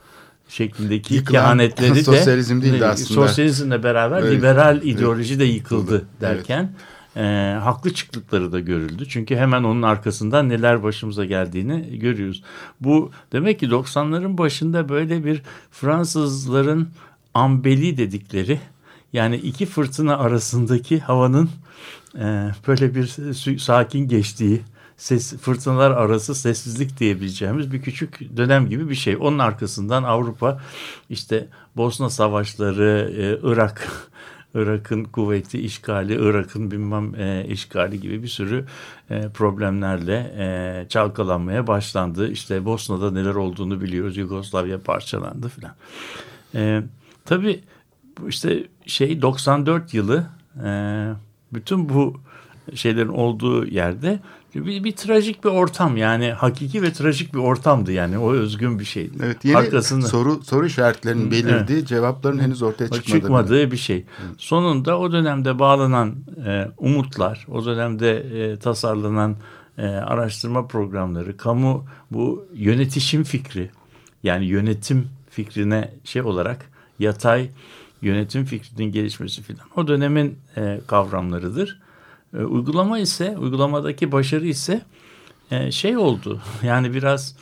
[0.48, 3.14] şeklindeki Yıkılan kehanetleri de sosyalizm değildi aslında.
[3.14, 4.32] Sosyalizmle beraber evet.
[4.32, 6.20] liberal ideoloji de yıkıldı evet.
[6.20, 6.72] derken
[7.16, 9.08] e, haklı çıktıkları da görüldü.
[9.08, 12.42] Çünkü hemen onun arkasından neler başımıza geldiğini görüyoruz.
[12.80, 16.88] Bu demek ki 90'ların başında böyle bir Fransızların
[17.34, 18.60] ambeli dedikleri
[19.12, 21.50] yani iki fırtına arasındaki havanın
[22.18, 23.06] e, böyle bir
[23.58, 24.62] sakin geçtiği
[24.96, 29.16] ses, fırtınalar arası sessizlik diyebileceğimiz bir küçük dönem gibi bir şey.
[29.20, 30.60] Onun arkasından Avrupa
[31.10, 33.88] işte Bosna savaşları, e, Irak,
[34.54, 38.64] Irak'ın kuvveti işgali, Irak'ın bilmem e, işgali gibi bir sürü
[39.10, 42.30] e, problemlerle e, çalkalanmaya başlandı.
[42.30, 44.16] İşte Bosna'da neler olduğunu biliyoruz.
[44.16, 45.74] Yugoslavya parçalandı filan.
[46.54, 46.82] E,
[47.24, 47.60] tabii
[48.28, 50.26] işte şey 94 yılı
[50.64, 50.70] e,
[51.52, 52.20] bütün bu
[52.74, 54.20] şeylerin olduğu yerde
[54.54, 58.84] bir, bir trajik bir ortam yani hakiki ve trajik bir ortamdı yani o özgün bir
[58.84, 59.18] şeydi.
[59.22, 63.96] Evet yeni Arkasında, soru soru işaretlerinin belirdiği evet, cevapların henüz ortaya çıkmadığı, çıkmadığı bir şey.
[63.96, 64.34] Evet.
[64.38, 66.14] Sonunda o dönemde bağlanan
[66.46, 69.36] e, umutlar, o dönemde e, tasarlanan
[69.78, 73.70] e, araştırma programları, kamu bu yönetişim fikri
[74.22, 77.48] yani yönetim fikrine şey olarak yatay
[78.02, 81.81] yönetim fikrinin gelişmesi filan o dönemin e, kavramlarıdır.
[82.34, 84.82] E, uygulama ise, uygulamadaki başarı ise
[85.50, 86.40] e, şey oldu.
[86.62, 87.36] Yani biraz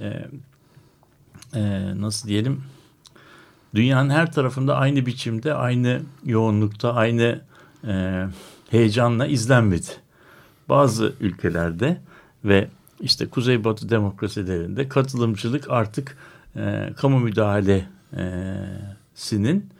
[0.00, 0.26] e,
[1.54, 2.62] e, nasıl diyelim
[3.74, 7.40] dünyanın her tarafında aynı biçimde, aynı yoğunlukta, aynı
[7.86, 8.24] e,
[8.70, 9.90] heyecanla izlenmedi.
[10.68, 12.00] Bazı ülkelerde
[12.44, 12.68] ve
[13.00, 16.16] işte Kuzeybatı demokrasilerinde katılımcılık artık
[16.56, 19.70] e, kamu müdahalesinin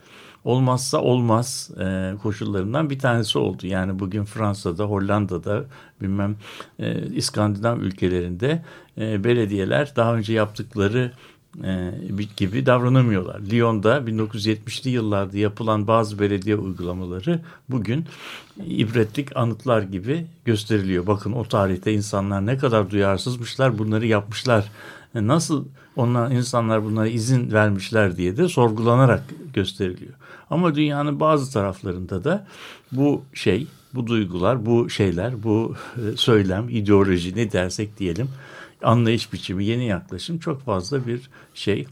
[0.46, 3.66] olmazsa olmaz e, koşullarından bir tanesi oldu.
[3.66, 5.64] Yani bugün Fransa'da, Hollanda'da,
[6.00, 6.36] bilmem
[6.78, 8.64] e, İskandinav ülkelerinde
[8.98, 11.12] e, belediyeler daha önce yaptıkları
[11.64, 11.92] e,
[12.36, 13.40] gibi davranamıyorlar.
[13.50, 18.04] Lyon'da 1970'li yıllarda yapılan bazı belediye uygulamaları bugün
[18.66, 21.06] ibretlik anıtlar gibi gösteriliyor.
[21.06, 24.70] Bakın o tarihte insanlar ne kadar duyarsızmışlar bunları yapmışlar.
[25.14, 25.64] E, nasıl
[25.96, 29.22] onlar insanlar bunlara izin vermişler diye de sorgulanarak
[29.54, 30.12] gösteriliyor.
[30.50, 32.46] Ama dünyanın bazı taraflarında da
[32.92, 38.28] bu şey, bu duygular, bu şeyler, bu e, söylem, ideoloji ne dersek diyelim
[38.82, 41.86] anlayış biçimi, yeni yaklaşım çok fazla bir şey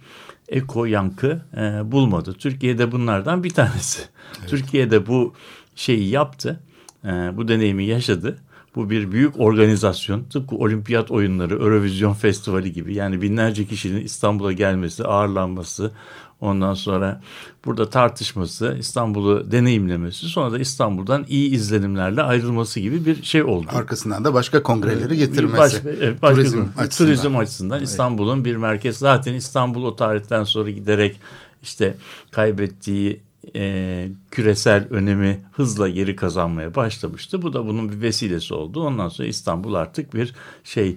[0.48, 2.32] eko yankı e, bulmadı.
[2.32, 4.02] Türkiye'de bunlardan bir tanesi.
[4.38, 4.50] Evet.
[4.50, 5.34] Türkiye'de bu
[5.74, 6.60] şeyi yaptı,
[7.04, 8.38] e, bu deneyimi yaşadı.
[8.76, 10.24] Bu bir büyük organizasyon.
[10.24, 12.94] Tıpkı olimpiyat oyunları, Eurovision Festivali gibi.
[12.94, 15.92] Yani binlerce kişinin İstanbul'a gelmesi, ağırlanması,
[16.40, 17.20] ondan sonra
[17.64, 23.66] burada tartışması, İstanbul'u deneyimlemesi, sonra da İstanbul'dan iyi izlenimlerle ayrılması gibi bir şey oldu.
[23.72, 25.58] Arkasından da başka kongreleri getirmesi.
[25.58, 26.88] Başka, evet, başka turizm, açısından.
[26.88, 28.96] Turizm açısından İstanbul'un bir merkez.
[28.96, 31.20] Zaten İstanbul o tarihten sonra giderek
[31.62, 31.96] işte
[32.30, 33.20] kaybettiği
[33.56, 37.42] e, küresel önemi hızla geri kazanmaya başlamıştı.
[37.42, 38.82] Bu da bunun bir vesilesi oldu.
[38.86, 40.96] Ondan sonra İstanbul artık bir şey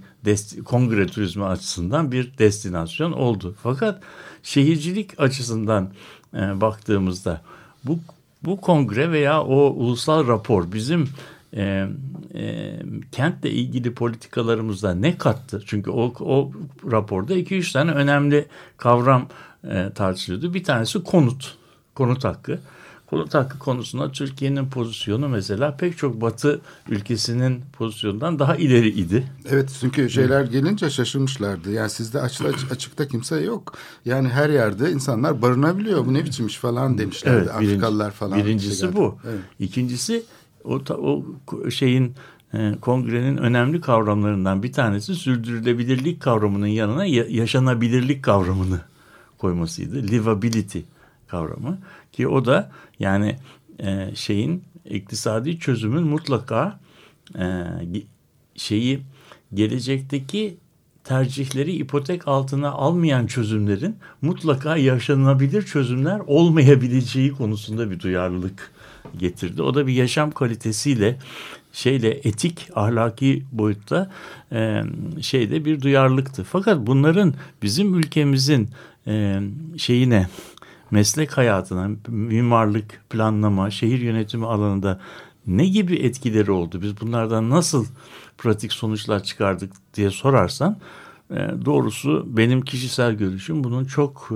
[0.65, 3.55] kongre turizmi açısından bir destinasyon oldu.
[3.63, 4.03] Fakat
[4.47, 5.89] şehircilik açısından
[6.33, 7.41] e, baktığımızda
[7.83, 7.99] bu
[8.43, 11.09] bu kongre veya o ulusal rapor bizim
[11.53, 11.87] e,
[12.35, 12.73] e,
[13.11, 15.63] kentle ilgili politikalarımızda ne kattı?
[15.65, 16.51] Çünkü o, o
[16.91, 18.45] raporda 2-3 tane önemli
[18.77, 19.27] kavram
[19.63, 20.53] e, tartışılıyordu.
[20.53, 21.57] Bir tanesi konut,
[21.95, 22.59] konut hakkı.
[23.09, 29.23] Konut hakkı konusunda Türkiye'nin pozisyonu mesela pek çok batı ülkesinin pozisyonundan daha ileri idi.
[29.49, 31.71] Evet çünkü şeyler gelince şaşırmışlardı.
[31.71, 33.73] Yani sizde açıkta, açıkta kimse yok.
[34.05, 36.05] Yani her yerde insanlar barınabiliyor.
[36.05, 37.35] Bu ne biçim iş falan demişlerdi.
[37.37, 38.39] Evet, birinci- Afrikalılar falan.
[38.39, 38.95] Birincisi şeyler.
[38.95, 39.17] bu.
[39.29, 39.39] Evet.
[39.59, 40.23] İkincisi
[40.63, 41.25] o, o
[41.69, 42.13] şeyin
[42.53, 48.79] e, kongrenin önemli kavramlarından bir tanesi sürdürülebilirlik kavramının yanına ya- yaşanabilirlik kavramını
[49.37, 49.95] koymasıydı.
[50.07, 50.79] Livability
[51.27, 51.77] kavramı
[52.17, 53.35] ki o da yani
[53.79, 56.79] e, şeyin iktisadi çözümün mutlaka
[57.39, 57.63] e,
[58.55, 58.99] şeyi
[59.53, 60.57] gelecekteki
[61.03, 68.71] tercihleri ipotek altına almayan çözümlerin mutlaka yaşanabilir çözümler olmayabileceği konusunda bir duyarlılık
[69.17, 69.61] getirdi.
[69.61, 71.17] O da bir yaşam kalitesiyle
[71.73, 74.11] şeyle etik ahlaki boyutta
[74.51, 74.81] e,
[75.21, 76.43] şeyde bir duyarlılıktı.
[76.43, 78.69] Fakat bunların bizim ülkemizin
[79.07, 79.39] e,
[79.77, 80.27] şeyine
[80.91, 84.99] meslek hayatına, mimarlık, planlama, şehir yönetimi alanında
[85.47, 86.81] ne gibi etkileri oldu?
[86.81, 87.85] Biz bunlardan nasıl
[88.37, 90.77] pratik sonuçlar çıkardık diye sorarsan
[91.31, 94.35] e, doğrusu benim kişisel görüşüm bunun çok e,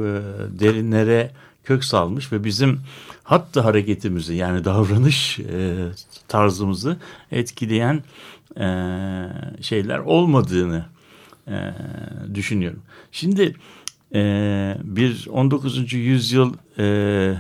[0.60, 1.32] derinlere
[1.64, 2.80] kök salmış ve bizim
[3.24, 5.88] hatta hareketimizi yani davranış e,
[6.28, 6.98] tarzımızı
[7.32, 8.04] etkileyen
[9.62, 10.86] şeyler olmadığını
[12.34, 12.80] düşünüyorum.
[13.12, 13.56] Şimdi
[14.16, 15.94] e, bir 19.
[15.94, 17.36] yüzyıl e,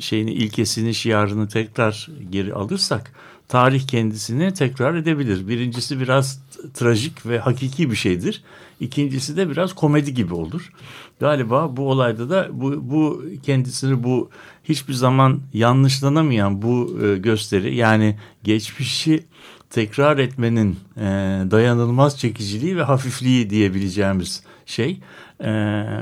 [0.00, 3.12] şeyini ilkesini şiarını tekrar geri alırsak
[3.48, 5.48] tarih kendisini tekrar edebilir.
[5.48, 6.42] Birincisi biraz
[6.74, 8.42] trajik ve hakiki bir şeydir.
[8.80, 10.72] İkincisi de biraz komedi gibi olur.
[11.20, 14.30] Galiba bu olayda da bu, bu kendisini bu
[14.64, 19.24] hiçbir zaman yanlışlanamayan bu e, gösteri yani geçmişi
[19.70, 21.02] tekrar etmenin e,
[21.50, 25.00] dayanılmaz çekiciliği ve hafifliği diyebileceğimiz şey
[25.42, 25.48] e,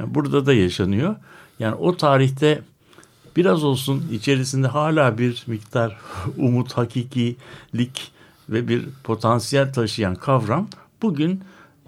[0.06, 1.16] burada da yaşanıyor.
[1.58, 2.62] Yani o tarihte
[3.36, 5.96] biraz olsun içerisinde hala bir miktar
[6.36, 8.12] umut, hakikilik
[8.48, 10.68] ve bir potansiyel taşıyan kavram
[11.02, 11.40] bugün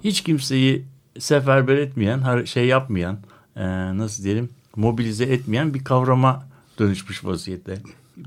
[0.03, 0.85] hiç kimseyi
[1.19, 3.17] seferber etmeyen, şey yapmayan,
[3.55, 3.63] e,
[3.97, 6.45] nasıl diyelim mobilize etmeyen bir kavrama
[6.79, 7.81] dönüşmüş vaziyette.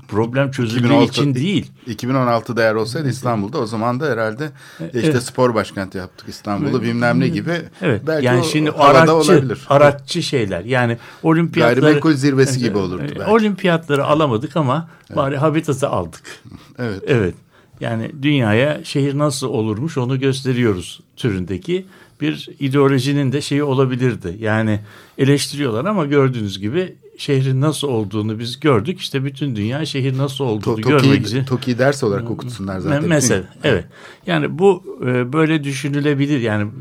[0.07, 1.71] Problem çözüldüğü 2016 için değil.
[1.87, 4.51] 2016'da eğer olsaydı İstanbul'da o zaman da herhalde
[4.93, 7.61] işte spor başkenti yaptık İstanbul'u bilmem ne gibi.
[7.81, 8.01] Evet.
[8.07, 9.65] Belki yani o şimdi havada araççı, olabilir.
[9.69, 10.65] araççı şeyler.
[10.65, 13.31] Yani olimpiyatları Gayrimenkul zirvesi gibi olurdu E, belki.
[13.31, 16.41] Olimpiyatları alamadık ama bari habitatı aldık.
[16.79, 17.03] Evet.
[17.07, 17.35] Evet.
[17.79, 21.85] Yani dünyaya şehir nasıl olurmuş onu gösteriyoruz türündeki
[22.21, 24.37] bir ideolojinin de şeyi olabilirdi.
[24.39, 24.79] Yani
[25.17, 28.99] eleştiriyorlar ama gördüğünüz gibi şehrin nasıl olduğunu biz gördük.
[28.99, 31.43] İşte bütün dünya şehir nasıl olduğunu To- görmek Toki, için.
[31.43, 33.03] Toki ders olarak okutsunlar zaten.
[33.03, 33.85] Me- Mesela evet.
[34.27, 36.39] Yani bu e, böyle düşünülebilir.
[36.39, 36.71] Yani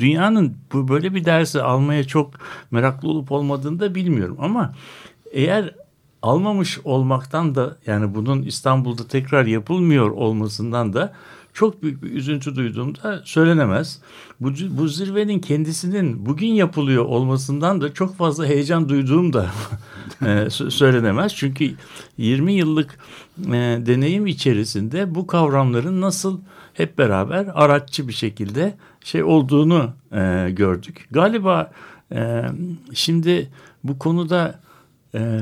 [0.00, 2.30] dünyanın bu böyle bir dersi almaya çok
[2.70, 4.74] meraklı olup olmadığını da bilmiyorum ama
[5.32, 5.74] eğer
[6.22, 11.12] almamış olmaktan da yani bunun İstanbul'da tekrar yapılmıyor olmasından da
[11.58, 14.00] çok büyük bir üzüntü duyduğumda söylenemez.
[14.40, 19.46] Bu, bu zirvenin kendisinin bugün yapılıyor olmasından da çok fazla heyecan duyduğum da
[20.22, 21.34] e, sö- söylenemez.
[21.34, 21.74] Çünkü
[22.18, 22.98] 20 yıllık
[23.46, 23.52] e,
[23.86, 26.40] deneyim içerisinde bu kavramların nasıl
[26.74, 31.08] hep beraber araççı bir şekilde şey olduğunu e, gördük.
[31.10, 31.72] Galiba
[32.12, 32.42] e,
[32.94, 33.50] şimdi
[33.84, 34.60] bu konuda
[35.14, 35.40] e,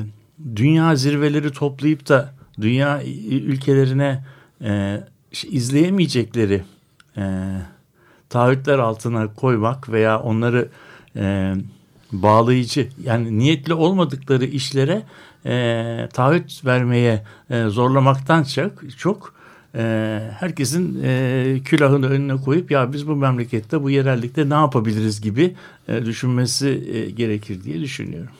[0.56, 4.24] dünya zirveleri toplayıp da dünya ülkelerine
[4.64, 5.00] e,
[5.32, 6.62] izleyemeyecekleri
[7.16, 7.22] e,
[8.28, 10.68] taahhütler altına koymak veya onları
[11.16, 11.54] e,
[12.12, 15.02] bağlayıcı yani niyetli olmadıkları işlere
[15.46, 19.34] e, taahhüt vermeye e, zorlamaktan çok, çok
[19.74, 25.54] e, herkesin e, külahını önüne koyup ya biz bu memlekette bu yerellikte ne yapabiliriz gibi
[25.88, 28.32] e, düşünmesi e, gerekir diye düşünüyorum.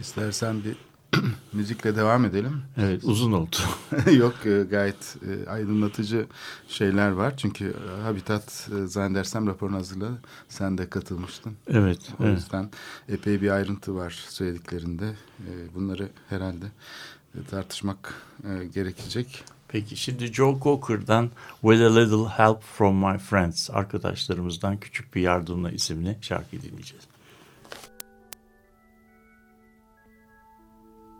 [0.00, 0.87] İstersen bir
[1.52, 2.62] müzikle devam edelim.
[2.76, 3.56] Evet uzun oldu.
[4.12, 6.26] Yok e, gayet e, aydınlatıcı
[6.68, 7.36] şeyler var.
[7.36, 10.18] Çünkü e, Habitat zannedersem raporunu hazırladı.
[10.48, 11.52] Sen de katılmıştın.
[11.68, 12.00] Evet.
[12.20, 12.38] O evet.
[12.38, 12.70] yüzden
[13.08, 15.14] epey bir ayrıntı var söylediklerinde.
[15.74, 16.66] Bunları herhalde
[17.50, 18.14] tartışmak
[18.74, 19.44] gerekecek.
[19.68, 25.70] Peki şimdi Joe Cocker'dan With a Little Help From My Friends arkadaşlarımızdan küçük bir yardımla
[25.70, 27.04] isimli şarkı dinleyeceğiz.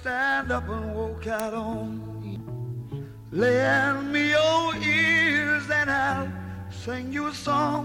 [0.00, 2.38] stand up and walk out on me?
[3.32, 6.32] Lend me your ears and I'll
[6.70, 7.84] sing you a song.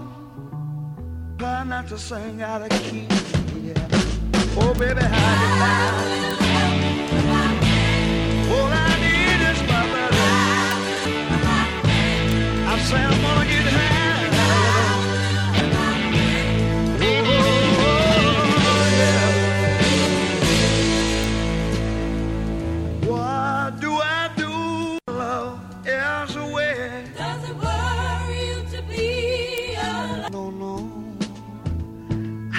[1.38, 3.06] Try not to sing out of key.
[3.66, 3.88] Yeah.
[4.58, 5.96] Oh, baby, how you like?
[8.54, 10.32] All I need is my brother.
[12.72, 13.55] I say I'm gonna get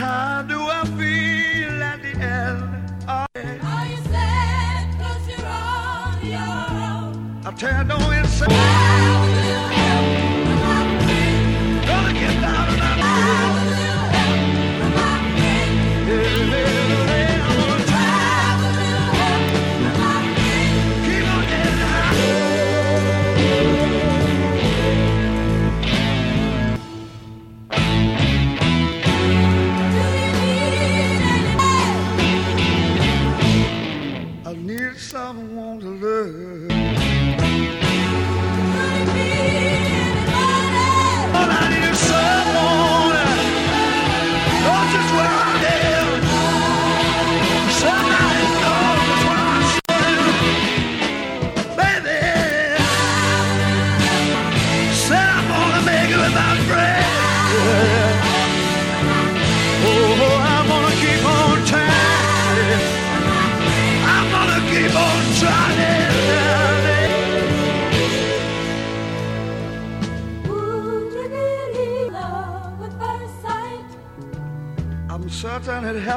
[0.07, 2.63] How do I feel at the end
[3.09, 3.61] of it?
[3.61, 7.41] Are you sad 'cause you're on your own?
[7.45, 8.13] I tell don't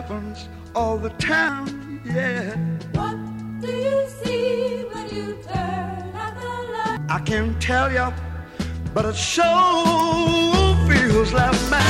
[0.00, 2.56] happens all the time, yeah.
[2.94, 3.16] What
[3.60, 7.00] do you see when you turn out the light?
[7.16, 8.08] I can't tell you,
[8.94, 9.44] but it sure
[10.88, 11.82] feels like mine.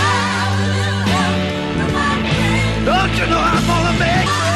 [0.42, 1.36] Have a little help
[1.76, 2.84] from my friends.
[2.90, 4.49] Don't you know I'm gonna make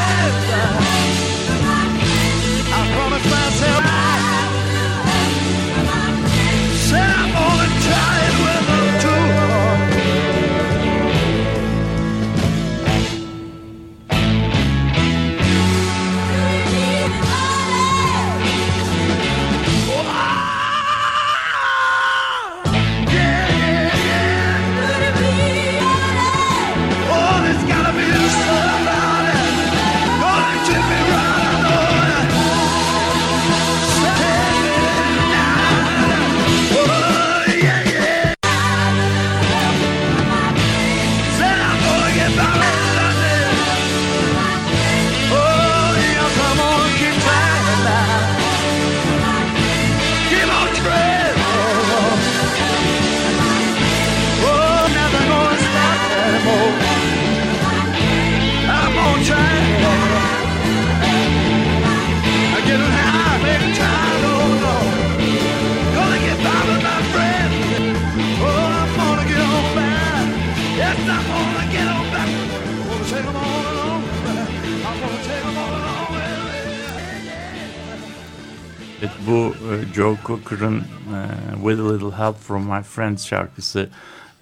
[82.85, 83.89] Friends şarkısı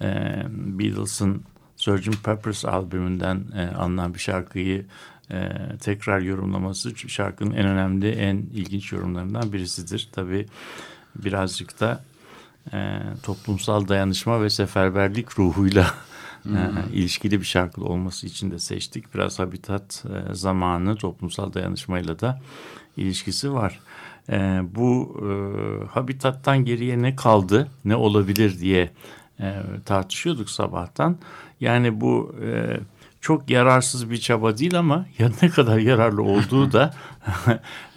[0.01, 1.43] e, Beatles'ın
[1.75, 2.23] Sgt.
[2.23, 4.85] Pepper's albümünden e, alınan bir şarkıyı
[5.31, 10.09] e, tekrar yorumlaması şarkının en önemli, en ilginç yorumlarından birisidir.
[10.11, 10.45] Tabii
[11.15, 12.03] birazcık da
[12.73, 15.93] e, toplumsal dayanışma ve seferberlik ruhuyla
[16.45, 16.59] e,
[16.93, 19.15] ilişkili bir şarkı olması için de seçtik.
[19.15, 22.41] Biraz habitat e, zamanı toplumsal dayanışmayla da
[22.97, 23.79] ilişkisi var.
[24.29, 25.29] E, bu e,
[25.87, 28.91] habitattan geriye ne kaldı, ne olabilir diye
[29.39, 29.53] e,
[29.85, 31.17] tartışıyorduk sabahtan.
[31.59, 32.77] Yani bu e,
[33.21, 36.93] çok yararsız bir çaba değil ama ya ne kadar yararlı olduğu da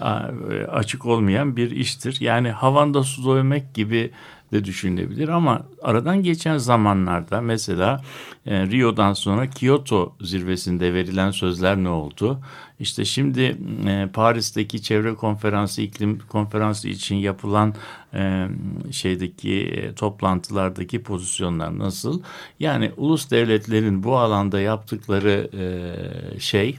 [0.72, 2.16] açık olmayan bir iştir.
[2.20, 4.10] Yani havanda su dövmek gibi
[4.56, 8.02] de düşünülebilir ama aradan geçen zamanlarda mesela
[8.46, 12.40] e, Rio'dan sonra Kyoto zirvesinde verilen sözler ne oldu?
[12.80, 17.74] İşte şimdi e, Paris'teki çevre konferansı, iklim konferansı için yapılan
[18.14, 18.46] e,
[18.90, 22.22] şeydeki e, toplantılardaki pozisyonlar nasıl?
[22.60, 26.78] Yani ulus devletlerin bu alanda yaptıkları e, şey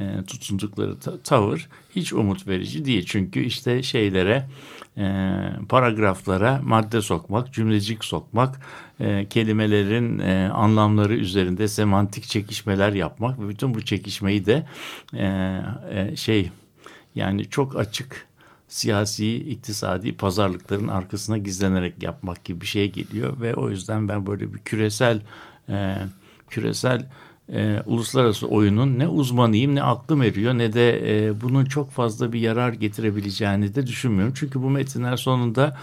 [0.00, 3.04] e, tutundukları ta- tavır hiç umut verici değil.
[3.06, 4.46] Çünkü işte şeylere
[4.98, 5.32] e,
[5.68, 8.60] paragraflara madde sokmak, cümlecik sokmak,
[9.00, 14.66] e, kelimelerin e, anlamları üzerinde semantik çekişmeler yapmak ve bütün bu çekişmeyi de
[15.14, 16.50] e, e, şey
[17.14, 18.28] yani çok açık
[18.68, 24.54] siyasi, iktisadi pazarlıkların arkasına gizlenerek yapmak gibi bir şey geliyor ve o yüzden ben böyle
[24.54, 25.20] bir küresel
[25.68, 25.96] e,
[26.50, 27.06] küresel
[27.52, 32.40] e, uluslararası oyunun ne uzmanıyım ne aklım eriyor ne de e, bunun çok fazla bir
[32.40, 34.34] yarar getirebileceğini de düşünmüyorum.
[34.36, 35.76] Çünkü bu metinler sonunda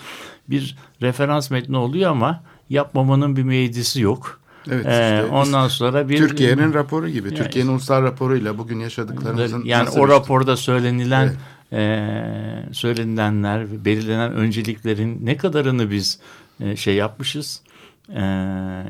[0.50, 4.40] bir referans metni oluyor ama yapmamanın bir meclisi yok.
[4.72, 7.28] Evet, Ee, işte ondan sonra bir Türkiye'nin raporu gibi.
[7.28, 11.38] Yani- Türkiye'nin ulusal raporuyla bugün yaşadıklarımızın yani o raporda söylenilen Evet.
[11.74, 16.20] e, söylenilenler, belirlenen önceliklerin ne kadarını biz
[16.60, 17.62] e, şey yapmışız,
[18.10, 18.22] e,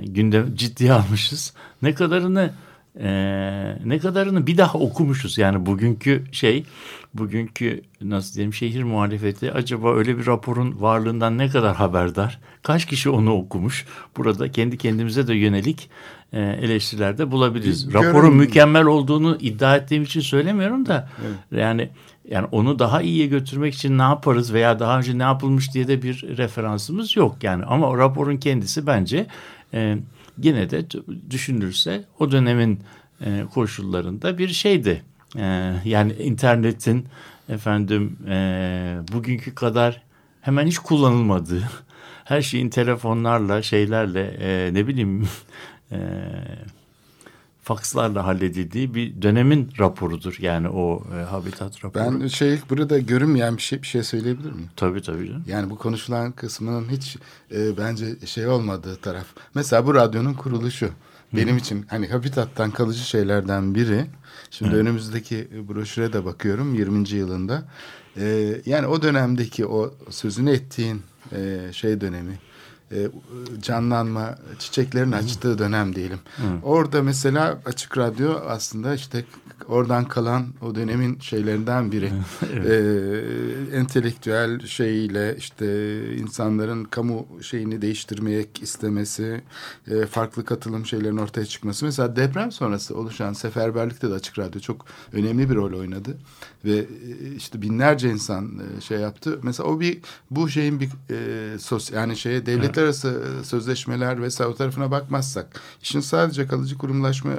[0.03, 2.51] gündem ciddiye almışız, ne kadarını
[3.00, 3.08] e,
[3.86, 5.38] ne kadarını bir daha okumuşuz.
[5.38, 6.64] Yani bugünkü şey,
[7.14, 12.39] bugünkü nasıl diyeyim şehir muhalefeti acaba öyle bir raporun varlığından ne kadar haberdar?
[12.64, 13.86] Kaç kişi onu okumuş?
[14.18, 15.89] Burada kendi kendimize de yönelik
[16.34, 17.89] e, eleştirilerde bulabiliriz.
[17.89, 21.10] Bir Raporun görün- mükemmel olduğunu iddia ettiğim için söylemiyorum da
[21.52, 21.89] yani
[22.30, 26.02] yani onu daha iyiye götürmek için ne yaparız veya daha önce ne yapılmış diye de
[26.02, 29.28] bir referansımız yok yani ama o raporun kendisi bence
[29.74, 29.98] e,
[30.39, 30.86] gene de
[31.29, 32.79] düşünülürse o dönemin
[33.21, 35.03] e, koşullarında bir şeydi.
[35.38, 37.07] E, yani internetin
[37.49, 40.01] efendim e, bugünkü kadar
[40.41, 41.63] hemen hiç kullanılmadığı
[42.25, 45.27] her şeyin telefonlarla şeylerle e, ne bileyim
[45.91, 45.97] e,
[47.66, 50.38] fakslarla halledildiği bir dönemin raporudur.
[50.39, 52.22] Yani o e, habitat raporu.
[52.22, 54.70] Ben şey burada görünmeyen bir şey bir şey söyleyebilir miyim?
[54.76, 55.43] Tabii tabii canım.
[55.47, 57.18] Yani bu konuşulan kısmının hiç
[57.51, 59.26] e, bence şey olmadığı taraf.
[59.55, 60.89] Mesela bu radyonun kuruluşu.
[61.34, 64.05] Benim için hani habitattan kalıcı şeylerden biri.
[64.51, 67.09] Şimdi önümüzdeki broşüre de bakıyorum 20.
[67.09, 67.63] yılında.
[68.18, 71.01] E, yani o dönemdeki o sözünü ettiğin
[71.32, 72.39] e, şey dönemi.
[72.91, 73.07] E,
[73.61, 76.19] canlanma, çiçeklerin açtığı dönem diyelim.
[76.63, 79.25] Orada mesela Açık Radyo aslında işte
[79.68, 82.06] oradan kalan o dönemin şeylerinden biri.
[82.66, 85.68] e, entelektüel şeyiyle işte
[86.16, 89.41] insanların kamu şeyini değiştirmek istemesi,
[89.88, 91.86] e, farklı katılım şeylerin ortaya çıkması.
[91.86, 96.18] Mesela deprem sonrası oluşan seferberlikte de Açık Radyo çok önemli bir rol oynadı
[96.66, 96.86] ve e,
[97.36, 99.39] işte binlerce insan e, şey yaptı.
[99.43, 100.01] Mesela o bir
[100.32, 105.62] bu şeyin bir e, sos yani şeye devletler arası e, sözleşmeler vesaire o tarafına bakmazsak,
[105.82, 107.32] işin sadece kalıcı kurumlaşma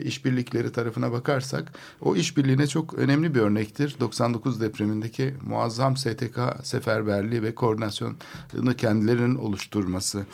[0.00, 3.96] işbirlikleri tarafına bakarsak o işbirliğine çok önemli bir örnektir.
[4.00, 8.14] 99 depremindeki muazzam STK seferberliği ve koordinasyonu
[8.76, 10.26] kendilerinin oluşturması.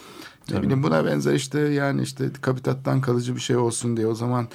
[0.50, 4.48] Ne bileyim buna benzer işte yani işte kabitattan kalıcı bir şey olsun diye o zaman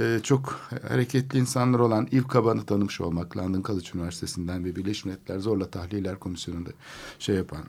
[0.00, 5.70] e, çok hareketli insanlar olan İVKABA'nı tanımış olmak London College Üniversitesi'nden ve Birleşmiş Milletler Zorla
[5.70, 6.70] Tahliyeler Komisyonu'nda
[7.18, 7.64] şey yapan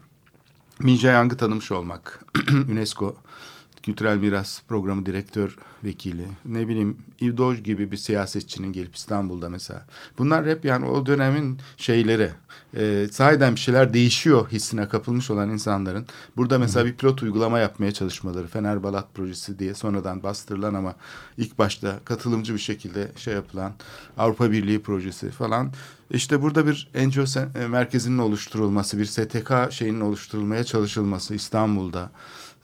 [0.80, 2.26] Minja Yang'ı tanımış olmak
[2.72, 3.16] UNESCO
[3.84, 9.86] Kültürel Miras Programı Direktör Vekili ne bileyim İvdoj gibi bir siyasetçinin gelip İstanbul'da mesela.
[10.18, 12.32] Bunlar hep yani o dönemin şeyleri
[12.78, 16.06] e, sahiden bir şeyler değişiyor hissine kapılmış olan insanların.
[16.38, 20.96] Burada mesela bir pilot uygulama yapmaya çalışmaları Fener Balat projesi diye sonradan bastırılan ama
[21.38, 23.74] ilk başta katılımcı bir şekilde şey yapılan
[24.18, 25.74] Avrupa Birliği projesi falan.
[26.12, 27.24] İşte burada bir NGO
[27.60, 32.12] e, merkezinin oluşturulması bir STK şeyinin oluşturulmaya çalışılması İstanbul'da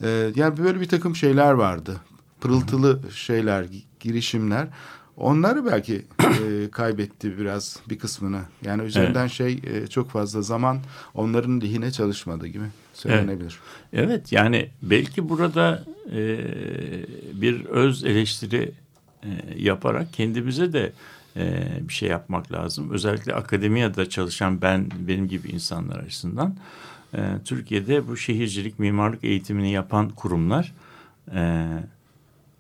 [0.04, 1.98] ee, yani böyle bir takım şeyler vardı.
[2.41, 4.68] Pırıltılı şeyler, gi- girişimler.
[5.18, 8.41] Onları belki e, kaybetti biraz bir kısmını.
[8.66, 10.80] Yani üzerinden şey e, çok fazla zaman
[11.14, 13.60] onların lehine çalışmadı gibi söylenebilir.
[13.93, 16.38] Evet yani belki burada e,
[17.34, 18.72] bir öz eleştiri
[19.24, 20.93] e, yaparak kendimize de
[21.36, 22.91] e, bir şey yapmak lazım.
[22.91, 26.56] Özellikle akademiyada çalışan ben benim gibi insanlar açısından
[27.14, 30.74] e, Türkiye'de bu şehircilik mimarlık eğitimini yapan kurumlar
[31.34, 31.68] e,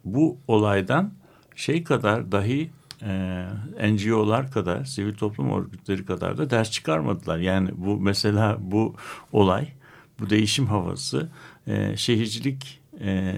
[0.05, 1.11] bu olaydan
[1.55, 2.69] şey kadar dahi
[3.01, 3.45] e,
[3.91, 7.37] NGO'lar kadar sivil toplum örgütleri kadar da ders çıkarmadılar.
[7.37, 8.95] Yani bu mesela bu
[9.31, 9.67] olay
[10.19, 11.29] bu değişim havası
[11.67, 13.35] e, şehircilik e,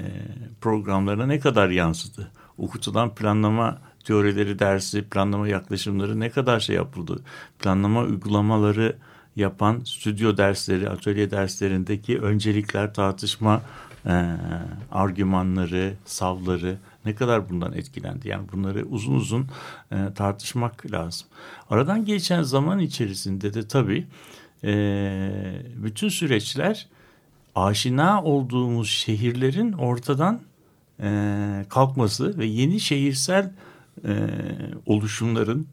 [0.61, 2.31] programlarına ne kadar yansıdı?
[2.57, 7.23] Okutulan planlama teorileri dersi, planlama yaklaşımları ne kadar şey yapıldı?
[7.59, 8.97] Planlama uygulamaları
[9.39, 13.61] yapan stüdyo dersleri, atölye derslerindeki öncelikler, tartışma
[14.05, 14.35] e,
[14.91, 18.29] argümanları, savları ne kadar bundan etkilendi?
[18.29, 19.47] Yani bunları uzun uzun
[19.91, 21.27] e, tartışmak lazım.
[21.69, 24.07] Aradan geçen zaman içerisinde de tabii
[24.63, 24.71] e,
[25.75, 26.87] bütün süreçler
[27.55, 30.41] aşina olduğumuz şehirlerin ortadan
[30.99, 33.51] e, kalkması ve yeni şehirsel
[34.05, 34.27] e,
[34.85, 35.67] oluşumların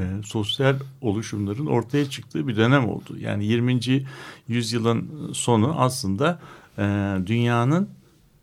[0.00, 3.16] e, sosyal oluşumların ortaya çıktığı bir dönem oldu.
[3.18, 3.80] Yani 20.
[4.48, 6.40] yüzyılın sonu aslında
[6.78, 7.88] e, dünyanın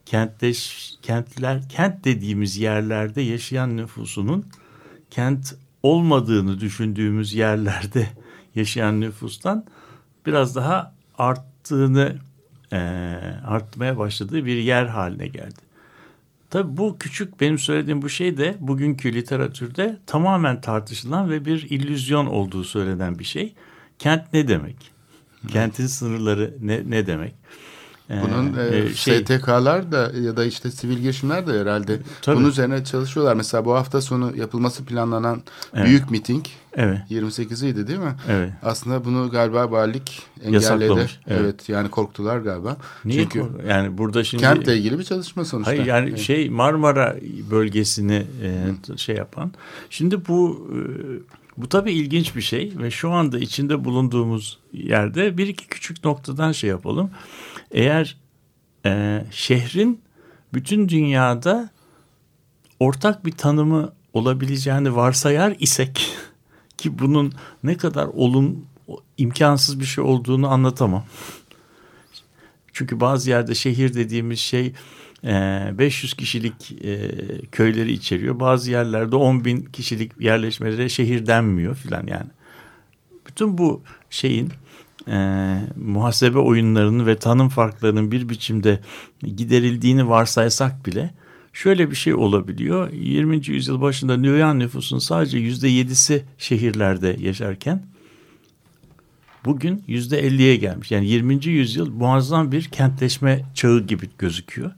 [0.05, 4.45] kentleş kentler kent dediğimiz yerlerde yaşayan nüfusunun
[5.11, 8.07] kent olmadığını düşündüğümüz yerlerde
[8.55, 9.65] yaşayan nüfustan
[10.25, 12.15] biraz daha arttığını
[12.71, 12.77] e,
[13.45, 15.66] artmaya başladığı bir yer haline geldi.
[16.49, 22.25] Tabii bu küçük benim söylediğim bu şey de bugünkü literatürde tamamen tartışılan ve bir illüzyon
[22.25, 23.53] olduğu söylenen bir şey.
[23.99, 24.91] Kent ne demek?
[25.47, 27.35] Kentin sınırları ne, ne demek?
[28.09, 32.37] Bunun Ee, e, şey- STK'lar da ya da işte sivil girişimler de herhalde Tabii.
[32.37, 33.33] bunun üzerine çalışıyorlar.
[33.35, 35.41] Mesela bu hafta sonu yapılması planlanan
[35.73, 35.85] Evet.
[35.87, 38.15] büyük miting Evet, 28'iydi değil mi?
[38.29, 38.51] evet.
[38.63, 40.93] Aslında bunu galiba valilik engelledi.
[40.93, 41.19] Evet.
[41.27, 41.69] evet.
[41.69, 42.77] yani korktular galiba.
[43.05, 45.71] Niye Çünkü kork- yani burada şimdi kentle ilgili bir çalışma sonuçta.
[45.71, 46.19] Hayır yani Evet.
[46.19, 47.15] şey Marmara
[47.51, 49.51] bölgesini e, şey yapan.
[49.89, 50.79] Şimdi bu e,
[51.61, 56.51] bu tabii ilginç bir şey ve şu anda içinde bulunduğumuz yerde bir iki küçük noktadan
[56.51, 57.09] şey yapalım.
[57.71, 58.17] Eğer
[58.85, 60.01] e, şehrin
[60.53, 61.69] bütün dünyada
[62.79, 66.11] ortak bir tanımı olabileceğini varsayar isek
[66.77, 68.65] ki bunun ne kadar olun
[69.17, 71.05] imkansız bir şey olduğunu anlatamam.
[72.73, 74.73] Çünkü bazı yerde şehir dediğimiz şey
[75.23, 77.11] e, 500 kişilik e,
[77.51, 78.39] köyleri içeriyor.
[78.39, 82.29] Bazı yerlerde 10 bin kişilik yerleşmelere şehir denmiyor filan yani.
[83.27, 84.51] Bütün bu şeyin
[85.07, 85.17] e,
[85.75, 88.79] muhasebe oyunlarının ve tanım farklarının bir biçimde
[89.35, 91.13] giderildiğini varsaysak bile
[91.53, 92.91] şöyle bir şey olabiliyor.
[92.91, 93.47] 20.
[93.47, 97.83] yüzyıl başında dünya nüfusun sadece %7'si şehirlerde yaşarken
[99.45, 100.91] bugün %50'ye gelmiş.
[100.91, 101.45] Yani 20.
[101.45, 104.71] yüzyıl muazzam bir kentleşme çağı gibi gözüküyor.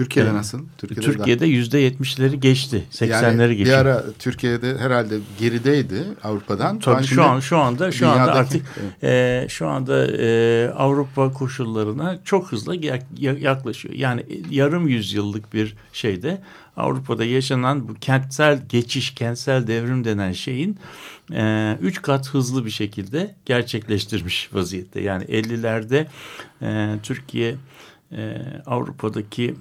[0.00, 0.38] Türkiye'de Evet.
[0.38, 0.60] nasıl?
[0.78, 2.84] Türkiye'de, Türkiye'de %70'leri geçti.
[2.90, 3.72] 80'leri yani geçti.
[3.72, 6.78] bir ara Türkiye'de herhalde gerideydi Avrupa'dan.
[6.78, 8.62] Tabii şu an şu anda şu anda dünyadaki- artık
[9.02, 13.94] e, şu anda e, Avrupa koşullarına çok hızlı yak- ya- yaklaşıyor.
[13.94, 16.42] Yani e, yarım yüzyıllık bir şeyde
[16.76, 20.78] Avrupa'da yaşanan bu kentsel geçiş, kentsel devrim denen şeyin
[21.32, 25.00] e, üç kat hızlı bir şekilde gerçekleştirmiş vaziyette.
[25.00, 26.06] Yani 50'lerde
[26.62, 27.54] e, Türkiye
[28.12, 28.36] e,
[28.66, 29.54] Avrupa'daki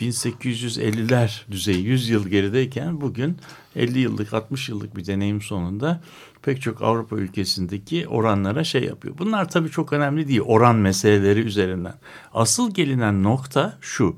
[0.00, 3.38] 1850'ler düzeyi 100 yıl gerideyken bugün
[3.76, 6.00] 50 yıllık 60 yıllık bir deneyim sonunda
[6.42, 9.14] pek çok Avrupa ülkesindeki oranlara şey yapıyor.
[9.18, 11.94] Bunlar tabii çok önemli değil oran meseleleri üzerinden.
[12.34, 14.16] Asıl gelinen nokta şu.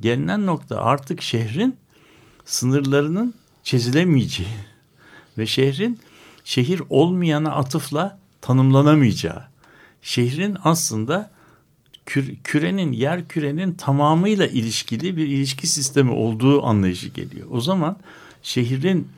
[0.00, 1.76] Gelinen nokta artık şehrin
[2.44, 4.48] sınırlarının çizilemeyeceği
[5.38, 6.00] ve şehrin
[6.44, 9.42] şehir olmayana atıfla tanımlanamayacağı.
[10.02, 11.30] Şehrin aslında
[12.06, 17.46] kür- kürenin, yer kürenin tamamıyla ilişkili bir ilişki sistemi olduğu anlayışı geliyor.
[17.50, 17.96] O zaman
[18.42, 19.08] şehrin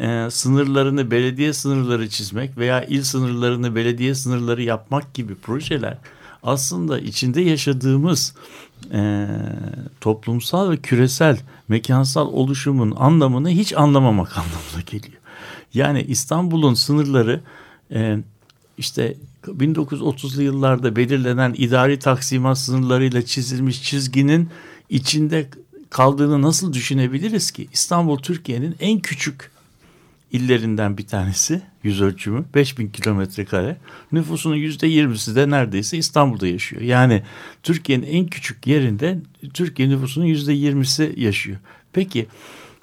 [0.00, 5.98] e, sınırlarını belediye sınırları çizmek veya il sınırlarını belediye sınırları yapmak gibi projeler
[6.42, 8.34] aslında içinde yaşadığımız
[8.92, 9.26] e,
[10.00, 15.20] toplumsal ve küresel mekansal oluşumun anlamını hiç anlamamak anlamına geliyor.
[15.74, 17.40] Yani İstanbul'un sınırları
[17.92, 18.18] e,
[18.78, 19.16] işte
[19.46, 24.48] 1930'lu yıllarda belirlenen idari taksimat sınırlarıyla çizilmiş çizginin
[24.90, 25.48] içinde
[25.90, 27.68] kaldığını nasıl düşünebiliriz ki?
[27.72, 29.50] İstanbul Türkiye'nin en küçük
[30.32, 33.76] illerinden bir tanesi yüz ölçümü 5000 kilometre kare
[34.12, 36.82] nüfusunun yüzde yirmisi de neredeyse İstanbul'da yaşıyor.
[36.82, 37.22] Yani
[37.62, 39.18] Türkiye'nin en küçük yerinde
[39.54, 41.58] Türkiye nüfusunun yüzde yirmisi yaşıyor.
[41.92, 42.26] Peki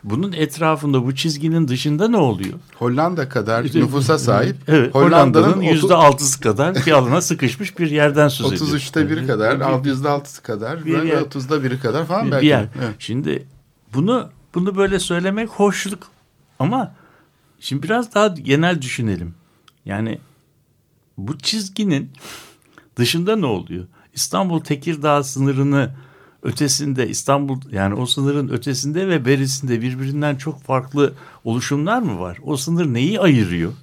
[0.04, 2.54] bunun etrafında bu çizginin dışında ne oluyor?
[2.76, 4.56] Hollanda kadar nüfusa sahip.
[4.68, 8.74] Evet, Hollanda'nın yüzde altısı kadar bir alana sıkışmış bir yerden söz ediyoruz.
[8.74, 11.22] 33'te biri kadar, yüzde altısı kadar, bir yer.
[11.22, 12.46] 30'da biri kadar falan bir, belki.
[12.46, 12.68] yer.
[12.80, 12.96] Evet.
[13.00, 13.48] Şimdi
[13.94, 16.08] bunu bunu böyle söylemek hoşluk
[16.60, 16.96] Ama
[17.60, 19.34] şimdi biraz daha genel düşünelim.
[19.86, 20.20] Yani
[21.18, 22.12] bu çizginin
[22.96, 23.88] dışında ne oluyor?
[24.14, 25.92] İstanbul Tekirdağ sınırını
[26.44, 31.14] ötesinde İstanbul yani o sınırın ötesinde ve berisinde birbirinden çok farklı
[31.44, 32.38] oluşumlar mı var?
[32.44, 33.74] O sınır neyi ayırıyor?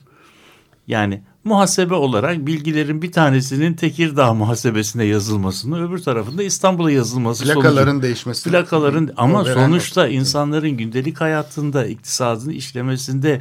[0.86, 8.02] Yani muhasebe olarak bilgilerin bir tanesinin Tekirdağ muhasebesine yazılmasını öbür tarafında İstanbul'a yazılması Plakaların sonucu.
[8.02, 8.50] değişmesi.
[8.50, 10.14] Plakaların ama sonuçta nokta.
[10.14, 13.40] insanların gündelik hayatında, iktisadını işlemesinde,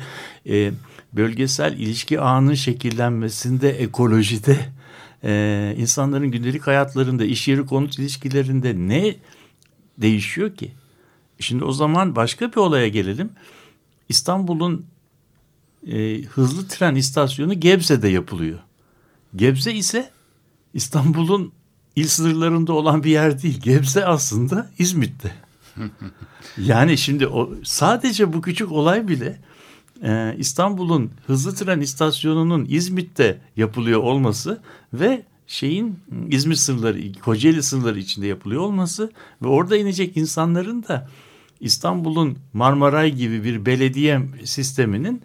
[0.50, 0.72] e,
[1.14, 4.58] bölgesel ilişki ağının şekillenmesinde, ekolojide,
[5.24, 9.16] e, insanların gündelik hayatlarında, iş yeri konut ilişkilerinde ne
[9.98, 10.72] değişiyor ki?
[11.40, 13.30] Şimdi o zaman başka bir olaya gelelim.
[14.10, 14.86] İstanbul'un
[15.88, 18.60] e, hızlı tren istasyonu Gebze'de yapılıyor.
[19.36, 20.12] Gebze ise
[20.74, 21.52] İstanbul'un
[21.96, 23.62] il sınırlarında olan bir yer değil.
[23.62, 25.36] Gebze aslında İzmit'te.
[26.58, 29.40] Yani şimdi o sadece bu küçük olay bile
[30.04, 34.62] e, İstanbul'un hızlı tren istasyonunun İzmit'te yapılıyor olması
[34.94, 41.10] ve şeyin İzmir sınırları, Kocaeli sınırları içinde yapılıyor olması ve orada inecek insanların da
[41.60, 45.22] İstanbul'un Marmaray gibi bir belediye sisteminin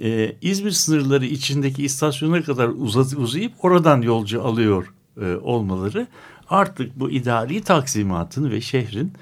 [0.00, 6.06] e, İzmir sınırları içindeki istasyona kadar uzat, uzayıp oradan yolcu alıyor e, olmaları
[6.48, 9.12] artık bu idari taksimatın ve şehrin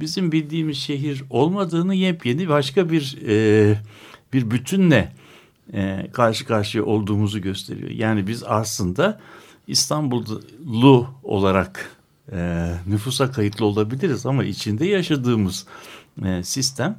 [0.00, 3.76] bizim bildiğimiz şehir olmadığını yepyeni başka bir e,
[4.34, 5.12] bir bütünle
[5.72, 7.90] e, karşı karşıya olduğumuzu gösteriyor.
[7.90, 9.20] Yani biz aslında
[9.66, 11.90] İstanbullu olarak
[12.32, 15.66] e, nüfusa kayıtlı olabiliriz ama içinde yaşadığımız
[16.24, 16.98] e, sistem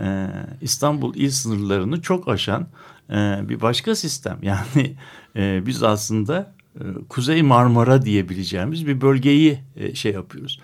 [0.00, 0.28] e,
[0.60, 2.66] İstanbul il sınırlarını çok aşan
[3.10, 3.14] e,
[3.48, 4.38] bir başka sistem.
[4.42, 4.96] Yani
[5.36, 10.60] e, biz aslında e, Kuzey Marmara diyebileceğimiz bir bölgeyi e, şey yapıyoruz.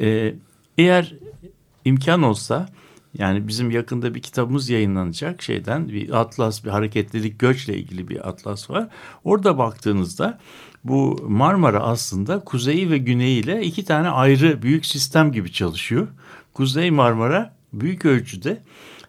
[0.00, 0.34] E,
[0.78, 1.14] eğer
[1.84, 2.68] imkan olsa
[3.18, 8.70] yani bizim yakında bir kitabımız yayınlanacak şeyden bir atlas bir hareketlilik göçle ilgili bir atlas
[8.70, 8.88] var.
[9.24, 10.38] Orada baktığınızda
[10.84, 16.08] bu Marmara aslında kuzeyi ve güneyiyle iki tane ayrı büyük sistem gibi çalışıyor.
[16.54, 18.62] Kuzey Marmara büyük ölçüde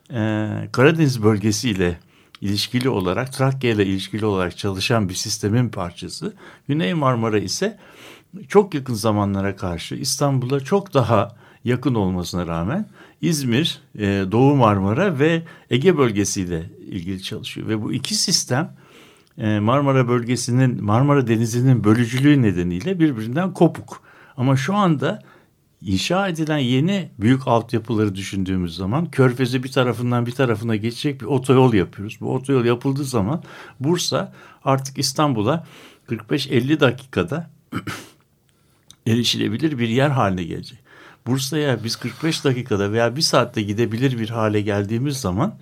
[0.10, 2.00] e, Karadeniz bölgesiyle
[2.42, 6.34] ilişkili olarak Trakya ile ilişkili olarak çalışan bir sistemin parçası.
[6.68, 7.80] Güney Marmara ise
[8.48, 12.88] çok yakın zamanlara karşı İstanbul'a çok daha yakın olmasına rağmen
[13.24, 17.68] İzmir, e, Doğu Marmara ve Ege bölgesiyle ilgili çalışıyor.
[17.68, 18.76] Ve bu iki sistem
[19.38, 24.02] e, Marmara bölgesinin, Marmara Denizi'nin bölücülüğü nedeniyle birbirinden kopuk.
[24.38, 25.20] Ama şu anda
[25.82, 31.74] inşa edilen yeni büyük altyapıları düşündüğümüz zaman Körfez'i bir tarafından bir tarafına geçecek bir otoyol
[31.74, 32.18] yapıyoruz.
[32.22, 33.44] Bu otoyol yapıldığı zaman
[33.80, 35.68] Bursa artık İstanbul'a
[36.10, 37.50] 45-50 dakikada
[39.08, 40.83] erişilebilir bir yer haline gelecek.
[41.28, 45.56] Bursa'ya biz 45 dakikada veya bir saatte gidebilir bir hale geldiğimiz zaman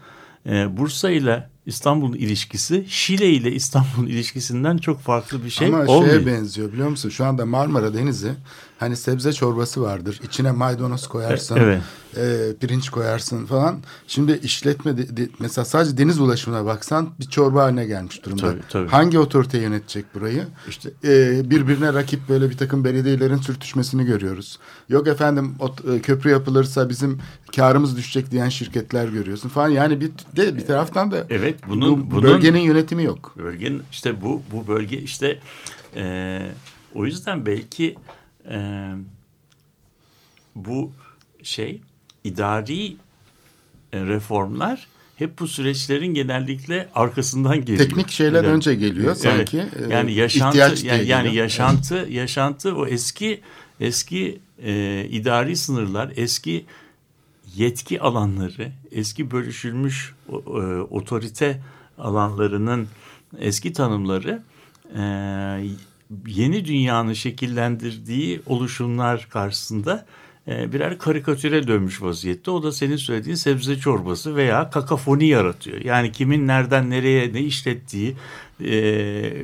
[0.46, 6.14] e, Bursa ile İstanbul'un ilişkisi Şile ile İstanbul'un ilişkisinden çok farklı bir şey Ama olmuyor.
[6.16, 7.10] şeye benziyor biliyor musun?
[7.10, 8.32] Şu anda Marmara Denizi
[8.80, 10.20] hani sebze çorbası vardır.
[10.24, 11.82] İçine maydanoz koyarsın, E, evet.
[12.18, 13.80] e, pirinç koyarsın falan.
[14.08, 18.42] Şimdi işletme de- de- mesela sadece deniz ulaşımına baksan bir çorba haline gelmiş durumda.
[18.42, 18.88] Tabii, tabii.
[18.90, 20.48] Hangi otorite yönetecek burayı?
[20.70, 24.60] İşte e, birbirine rakip böyle bir takım belediyelerin sürtüşmesini görüyoruz.
[24.90, 27.20] Yok efendim ot- e, köprü yapılırsa bizim
[27.56, 29.70] karımız düşecek diyen şirketler görüyorsun falan.
[29.70, 33.34] Yani bir de bir taraftan da Evet, bunun- bu bunun- bölgenin yönetimi yok.
[33.38, 35.40] Bölgenin işte bu bu bölge işte
[35.96, 36.42] e,
[36.96, 37.96] o yüzden belki
[38.50, 38.90] e,
[40.56, 40.92] bu
[41.44, 41.82] şey
[42.24, 42.96] idari
[43.94, 47.80] e, reformlar hep bu süreçlerin genellikle arkasından geliyor.
[47.90, 48.50] Teknik şeyler Evet.
[48.56, 49.18] önce geliyor Evet.
[49.18, 49.58] sanki.
[49.58, 53.42] e, Yani yaşantı ihtiyaç diye yani, yani yaşantı yaşantı o eski
[53.80, 56.66] eski e, idari sınırlar, eski
[57.56, 60.34] yetki alanları, eski bölüşülmüş e,
[60.90, 61.62] otorite
[61.98, 62.88] alanlarının
[63.38, 64.44] eski tanımları
[64.96, 65.02] e,
[66.28, 70.06] yeni dünyanın şekillendirdiği oluşumlar karşısında
[70.74, 72.52] birer karikatüre dönmüş vaziyette.
[72.52, 75.82] O da senin söylediğin sebze çorbası veya kakafoni yaratıyor.
[75.86, 78.16] Yani kimin nereden nereye ne işlettiği
[78.62, 78.74] e,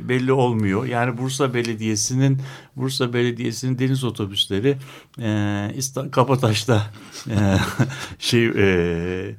[0.10, 0.86] belli olmuyor.
[0.86, 2.42] Yani Bursa Belediyesi'nin
[2.76, 4.78] Bursa Belediyesi'nin deniz otobüsleri
[5.22, 6.92] e, Kabataş'ta
[7.30, 7.36] e,
[8.20, 9.36] şey e,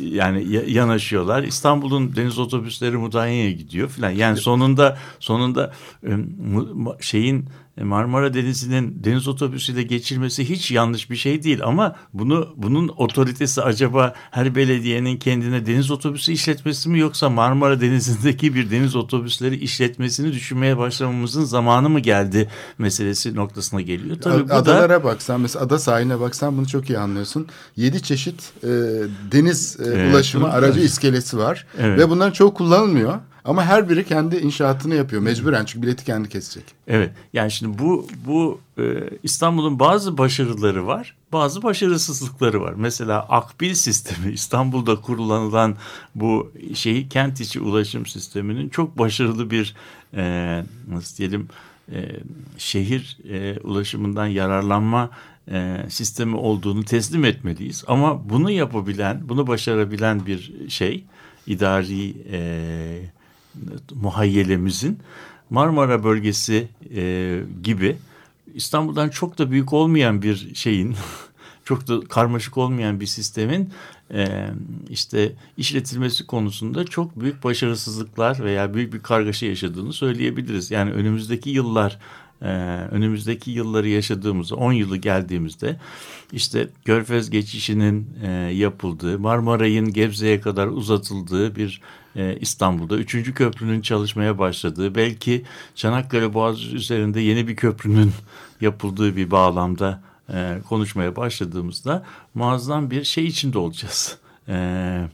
[0.00, 1.42] yani ya- yanaşıyorlar.
[1.42, 4.10] İstanbul'un deniz otobüsleri Mudanya'ya gidiyor filan.
[4.10, 5.72] Yani sonunda sonunda
[6.06, 6.10] e,
[7.00, 7.44] şeyin e,
[7.82, 14.14] Marmara Denizi'nin deniz otobüsüyle geçilmesi hiç yanlış bir şey değil ama bunu bunun otoritesi acaba
[14.30, 20.78] her belediyenin kendine deniz otobüsü işletmesi mi yoksa Marmara Denizi'ndeki bir deniz otobüsleri işletmesini düşünmeye
[20.78, 22.48] başlamamızın zamanı mı geldi
[22.78, 24.16] meselesi noktasına geliyor.
[24.20, 27.46] Tabii bu da Adalara baksan mesela ada sahiline baksan bunu çok iyi anlıyorsun.
[27.76, 28.68] Yedi çeşit e,
[29.32, 31.66] deniz e, Evet, ulaşımı aracı iskelesi var.
[31.78, 31.98] Evet.
[31.98, 33.18] Ve bunların çoğu kullanılmıyor.
[33.44, 36.64] Ama her biri kendi inşaatını yapıyor mecburen çünkü bileti kendi kesecek.
[36.88, 38.82] Evet yani şimdi bu bu e,
[39.22, 42.74] İstanbul'un bazı başarıları var bazı başarısızlıkları var.
[42.76, 45.76] Mesela Akbil sistemi İstanbul'da kullanılan
[46.14, 49.74] bu şeyi kent içi ulaşım sisteminin çok başarılı bir
[50.16, 51.48] e, nasıl diyelim
[51.92, 52.08] e,
[52.58, 55.10] şehir e, ulaşımından yararlanma
[55.50, 57.84] e, sistemi olduğunu teslim etmeliyiz.
[57.86, 61.04] Ama bunu yapabilen bunu başarabilen bir şey
[61.46, 63.13] idari e,
[63.94, 64.98] muhayyelemizin
[65.50, 67.96] Marmara bölgesi e, gibi
[68.54, 70.96] İstanbul'dan çok da büyük olmayan bir şeyin
[71.64, 73.70] çok da karmaşık olmayan bir sistemin
[74.14, 74.48] e,
[74.90, 80.70] işte işletilmesi konusunda çok büyük başarısızlıklar veya büyük bir kargaşa yaşadığını söyleyebiliriz.
[80.70, 81.98] Yani önümüzdeki yıllar
[82.42, 82.46] e,
[82.90, 85.76] önümüzdeki yılları yaşadığımızda 10 yılı geldiğimizde
[86.32, 91.80] işte Körfez geçişinin e, yapıldığı Marmaray'ın Gebze'ye kadar uzatıldığı bir
[92.16, 95.44] e, İstanbul'da üçüncü köprünün çalışmaya başladığı belki
[95.74, 98.12] Çanakkale Boğazı üzerinde yeni bir köprünün
[98.60, 100.02] yapıldığı bir bağlamda
[100.32, 104.18] e, konuşmaya başladığımızda muazzam bir şey içinde olacağız.
[104.48, 105.08] E,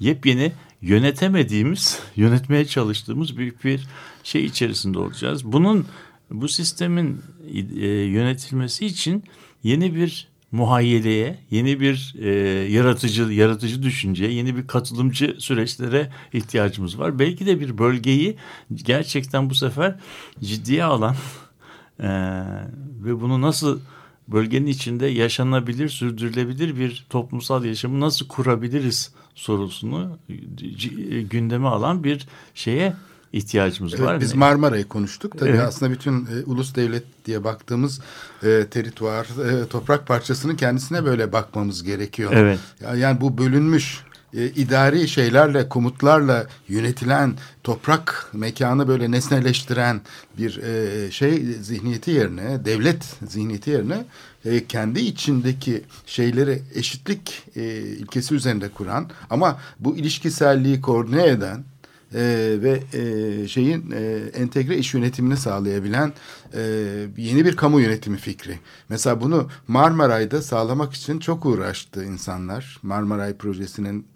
[0.00, 0.52] yepyeni
[0.82, 3.88] yönetemediğimiz, yönetmeye çalıştığımız büyük bir
[4.22, 5.44] şey içerisinde olacağız.
[5.44, 5.86] Bunun
[6.30, 7.22] bu sistemin
[7.80, 9.24] e, yönetilmesi için
[9.62, 12.28] yeni bir muhayyeleye, yeni bir e,
[12.72, 17.18] yaratıcı yaratıcı düşünceye, yeni bir katılımcı süreçlere ihtiyacımız var.
[17.18, 18.36] Belki de bir bölgeyi
[18.74, 19.96] gerçekten bu sefer
[20.40, 21.16] ciddiye alan
[22.00, 22.08] e,
[23.04, 23.80] ve bunu nasıl
[24.28, 30.18] bölgenin içinde yaşanabilir, sürdürülebilir bir toplumsal yaşamı nasıl kurabiliriz sorusunu
[30.76, 32.94] c- gündeme alan bir şeye
[33.36, 34.20] ihtiyacımız Evet, var.
[34.20, 35.38] biz Marmara'yı konuştuk.
[35.38, 35.60] Tabii Evet.
[35.60, 38.00] aslında bütün e, ulus devlet diye baktığımız
[38.42, 42.30] e, terituar, e, toprak parçasının kendisine böyle bakmamız gerekiyor.
[42.34, 42.58] Evet.
[42.82, 44.00] Ya- Yani bu bölünmüş
[44.34, 47.34] e, idari şeylerle, komutlarla yönetilen
[47.64, 50.00] toprak mekanı böyle nesneleştiren
[50.38, 54.04] bir e, şey zihniyeti yerine, devlet zihniyeti yerine
[54.44, 61.64] e, kendi içindeki şeyleri eşitlik e, ilkesi üzerinde kuran ama bu ilişkiselliği koordine eden
[62.14, 62.20] e,
[62.62, 66.12] ve e, şeyin e, entegre iş yönetimini sağlayabilen
[66.54, 66.60] e,
[67.16, 68.58] yeni bir kamu yönetimi fikri.
[68.88, 72.78] Mesela bunu Marmaray'da sağlamak için çok uğraştı insanlar.
[72.82, 74.06] Marmaray projesinin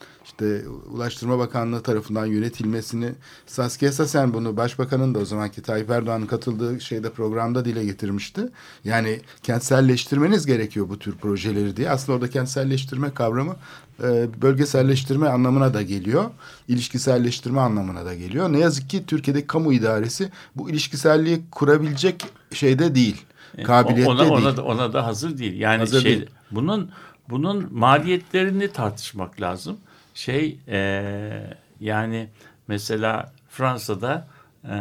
[0.41, 3.13] işte Ulaştırma Bakanlığı tarafından yönetilmesini
[3.47, 8.49] Saskia Sassen bunu başbakanın da o zamanki Tayyip Erdoğan'ın katıldığı şeyde programda dile getirmişti.
[8.85, 11.91] Yani kentselleştirmeniz gerekiyor bu tür projeleri diye.
[11.91, 13.57] Aslında orada kentselleştirme kavramı
[14.03, 16.31] e, bölgeselleştirme anlamına da geliyor.
[16.69, 18.53] ilişkiselleştirme anlamına da geliyor.
[18.53, 23.23] Ne yazık ki Türkiye'deki kamu idaresi bu ilişkiselliği kurabilecek şeyde değil.
[23.65, 24.57] Kabiliyette ona, ona değil.
[24.57, 25.61] da, ona da hazır değil.
[25.61, 26.27] Yani Hazır şey değil.
[26.51, 26.91] bunun
[27.31, 29.79] bunun maliyetlerini tartışmak lazım.
[30.15, 32.29] Şey e, yani
[32.69, 34.29] mesela Fransa'da
[34.65, 34.77] e,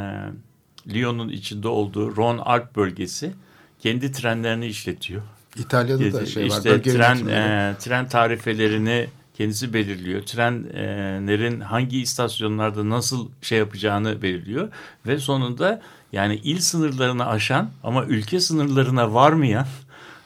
[0.93, 3.33] Lyon'un içinde olduğu Rhône Alp bölgesi
[3.79, 5.21] kendi trenlerini işletiyor.
[5.55, 6.47] İtalya'da da şey var.
[6.47, 7.73] işte tren yönetimleri.
[7.73, 10.21] e, tren tarifelerini kendisi belirliyor.
[10.21, 14.69] Trenlerin hangi istasyonlarda nasıl şey yapacağını belirliyor
[15.07, 19.67] ve sonunda yani il sınırlarını aşan ama ülke sınırlarına varmayan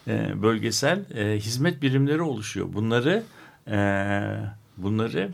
[0.08, 2.68] e, bölgesel e, hizmet birimleri oluşuyor.
[2.74, 3.24] Bunları
[3.68, 3.78] e,
[4.78, 5.32] bunları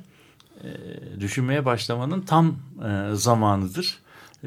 [0.64, 0.70] e,
[1.20, 4.00] düşünmeye başlamanın tam e, zamanıdır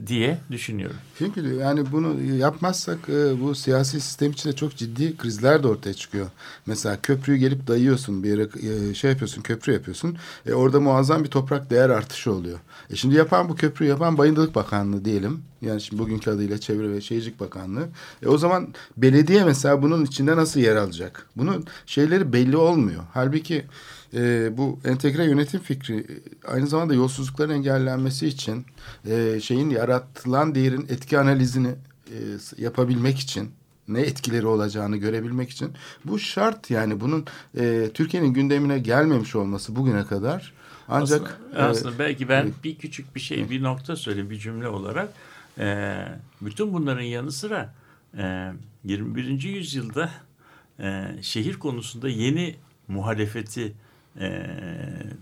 [0.06, 0.96] diye düşünüyorum.
[1.18, 6.26] Çünkü yani bunu yapmazsak e, bu siyasi sistem içinde çok ciddi krizler de ortaya çıkıyor.
[6.66, 8.48] Mesela köprüyü gelip dayıyorsun bir yere
[8.90, 10.16] e, şey yapıyorsun köprü yapıyorsun.
[10.46, 12.58] E, orada muazzam bir toprak değer artışı oluyor.
[12.90, 15.42] E, şimdi yapan bu köprüyü yapan Bayındırlık Bakanlığı diyelim.
[15.62, 17.88] Yani şimdi bugünkü adıyla Çevre ve Şehircilik Bakanlığı.
[18.22, 21.26] E, o zaman belediye mesela bunun içinde nasıl yer alacak?
[21.36, 23.02] Bunun şeyleri belli olmuyor.
[23.14, 23.64] Halbuki
[24.14, 26.14] e, bu entegre yönetim fikri e,
[26.48, 28.66] aynı zamanda yolsuzlukların engellenmesi için
[29.06, 31.74] e, şeyin yaratılan değerin etki analizini
[32.08, 32.16] e,
[32.58, 33.50] yapabilmek için
[33.88, 35.72] ne etkileri olacağını görebilmek için
[36.04, 37.26] bu şart yani bunun
[37.58, 40.52] e, Türkiye'nin gündemine gelmemiş olması bugüne kadar
[40.88, 42.54] ancak aslında, aslında e, belki ben evet.
[42.64, 45.12] bir küçük bir şey, bir nokta söyleyeyim bir cümle olarak.
[45.58, 45.96] E,
[46.40, 47.74] bütün bunların yanı sıra
[48.18, 48.52] e,
[48.84, 49.42] 21.
[49.42, 50.10] yüzyılda
[50.80, 52.56] e, şehir konusunda yeni
[52.88, 53.72] muhalefeti
[54.20, 54.46] e,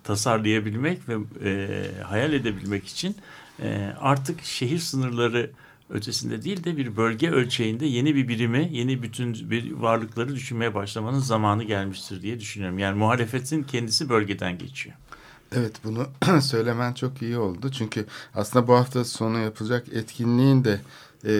[0.04, 3.16] tasarlayabilmek ve e, hayal edebilmek için
[3.62, 5.50] e, artık şehir sınırları
[5.90, 11.18] ötesinde değil de bir bölge ölçeğinde yeni bir birimi, yeni bütün bir varlıkları düşünmeye başlamanın
[11.18, 12.78] zamanı gelmiştir diye düşünüyorum.
[12.78, 14.96] Yani muhalefetin kendisi bölgeden geçiyor.
[15.52, 16.06] Evet bunu
[16.40, 17.70] söylemen çok iyi oldu.
[17.70, 20.80] Çünkü aslında bu hafta sonu yapılacak etkinliğin de
[21.24, 21.32] e,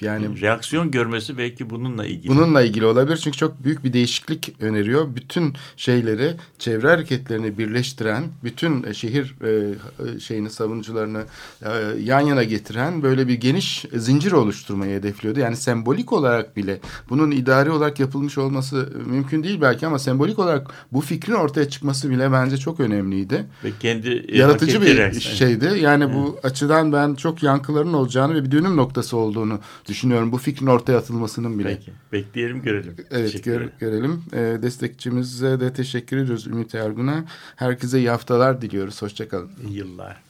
[0.00, 2.28] yani reaksiyon görmesi belki bununla ilgili.
[2.28, 5.16] Bununla ilgili olabilir çünkü çok büyük bir değişiklik öneriyor.
[5.16, 11.24] Bütün şeyleri, çevre hareketlerini birleştiren, bütün e, şehir e, şeyini savunucularını
[11.62, 11.70] e,
[12.02, 15.40] yan yana getiren böyle bir geniş zincir oluşturmayı hedefliyordu.
[15.40, 16.80] Yani sembolik olarak bile
[17.10, 22.10] bunun idari olarak yapılmış olması mümkün değil belki ama sembolik olarak bu fikrin ortaya çıkması
[22.10, 23.46] bile bence çok önemliydi.
[23.64, 25.78] Ve kendi e, yaratıcı bir şeydi.
[25.80, 26.14] Yani evet.
[26.14, 30.98] bu açıdan ben çok yankıların olacağını ve bir dönüm noktası olduğunu düşünüyorum bu fikrin ortaya
[30.98, 31.68] atılmasının bile.
[31.68, 31.92] Peki.
[32.12, 32.96] Bekleyelim görelim.
[33.10, 34.22] Evet gör, görelim.
[34.32, 37.24] E, destekçimize de teşekkür ediyoruz Ümit Ergun'a.
[37.56, 39.02] Herkese iyi haftalar diliyoruz.
[39.02, 39.50] Hoşçakalın.
[39.68, 40.22] İyi yıllar.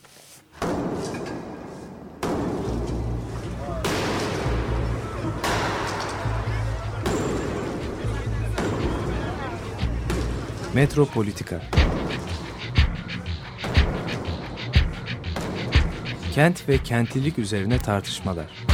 [10.74, 11.62] Metropolitika
[16.34, 18.73] Kent ve kentlilik üzerine tartışmalar.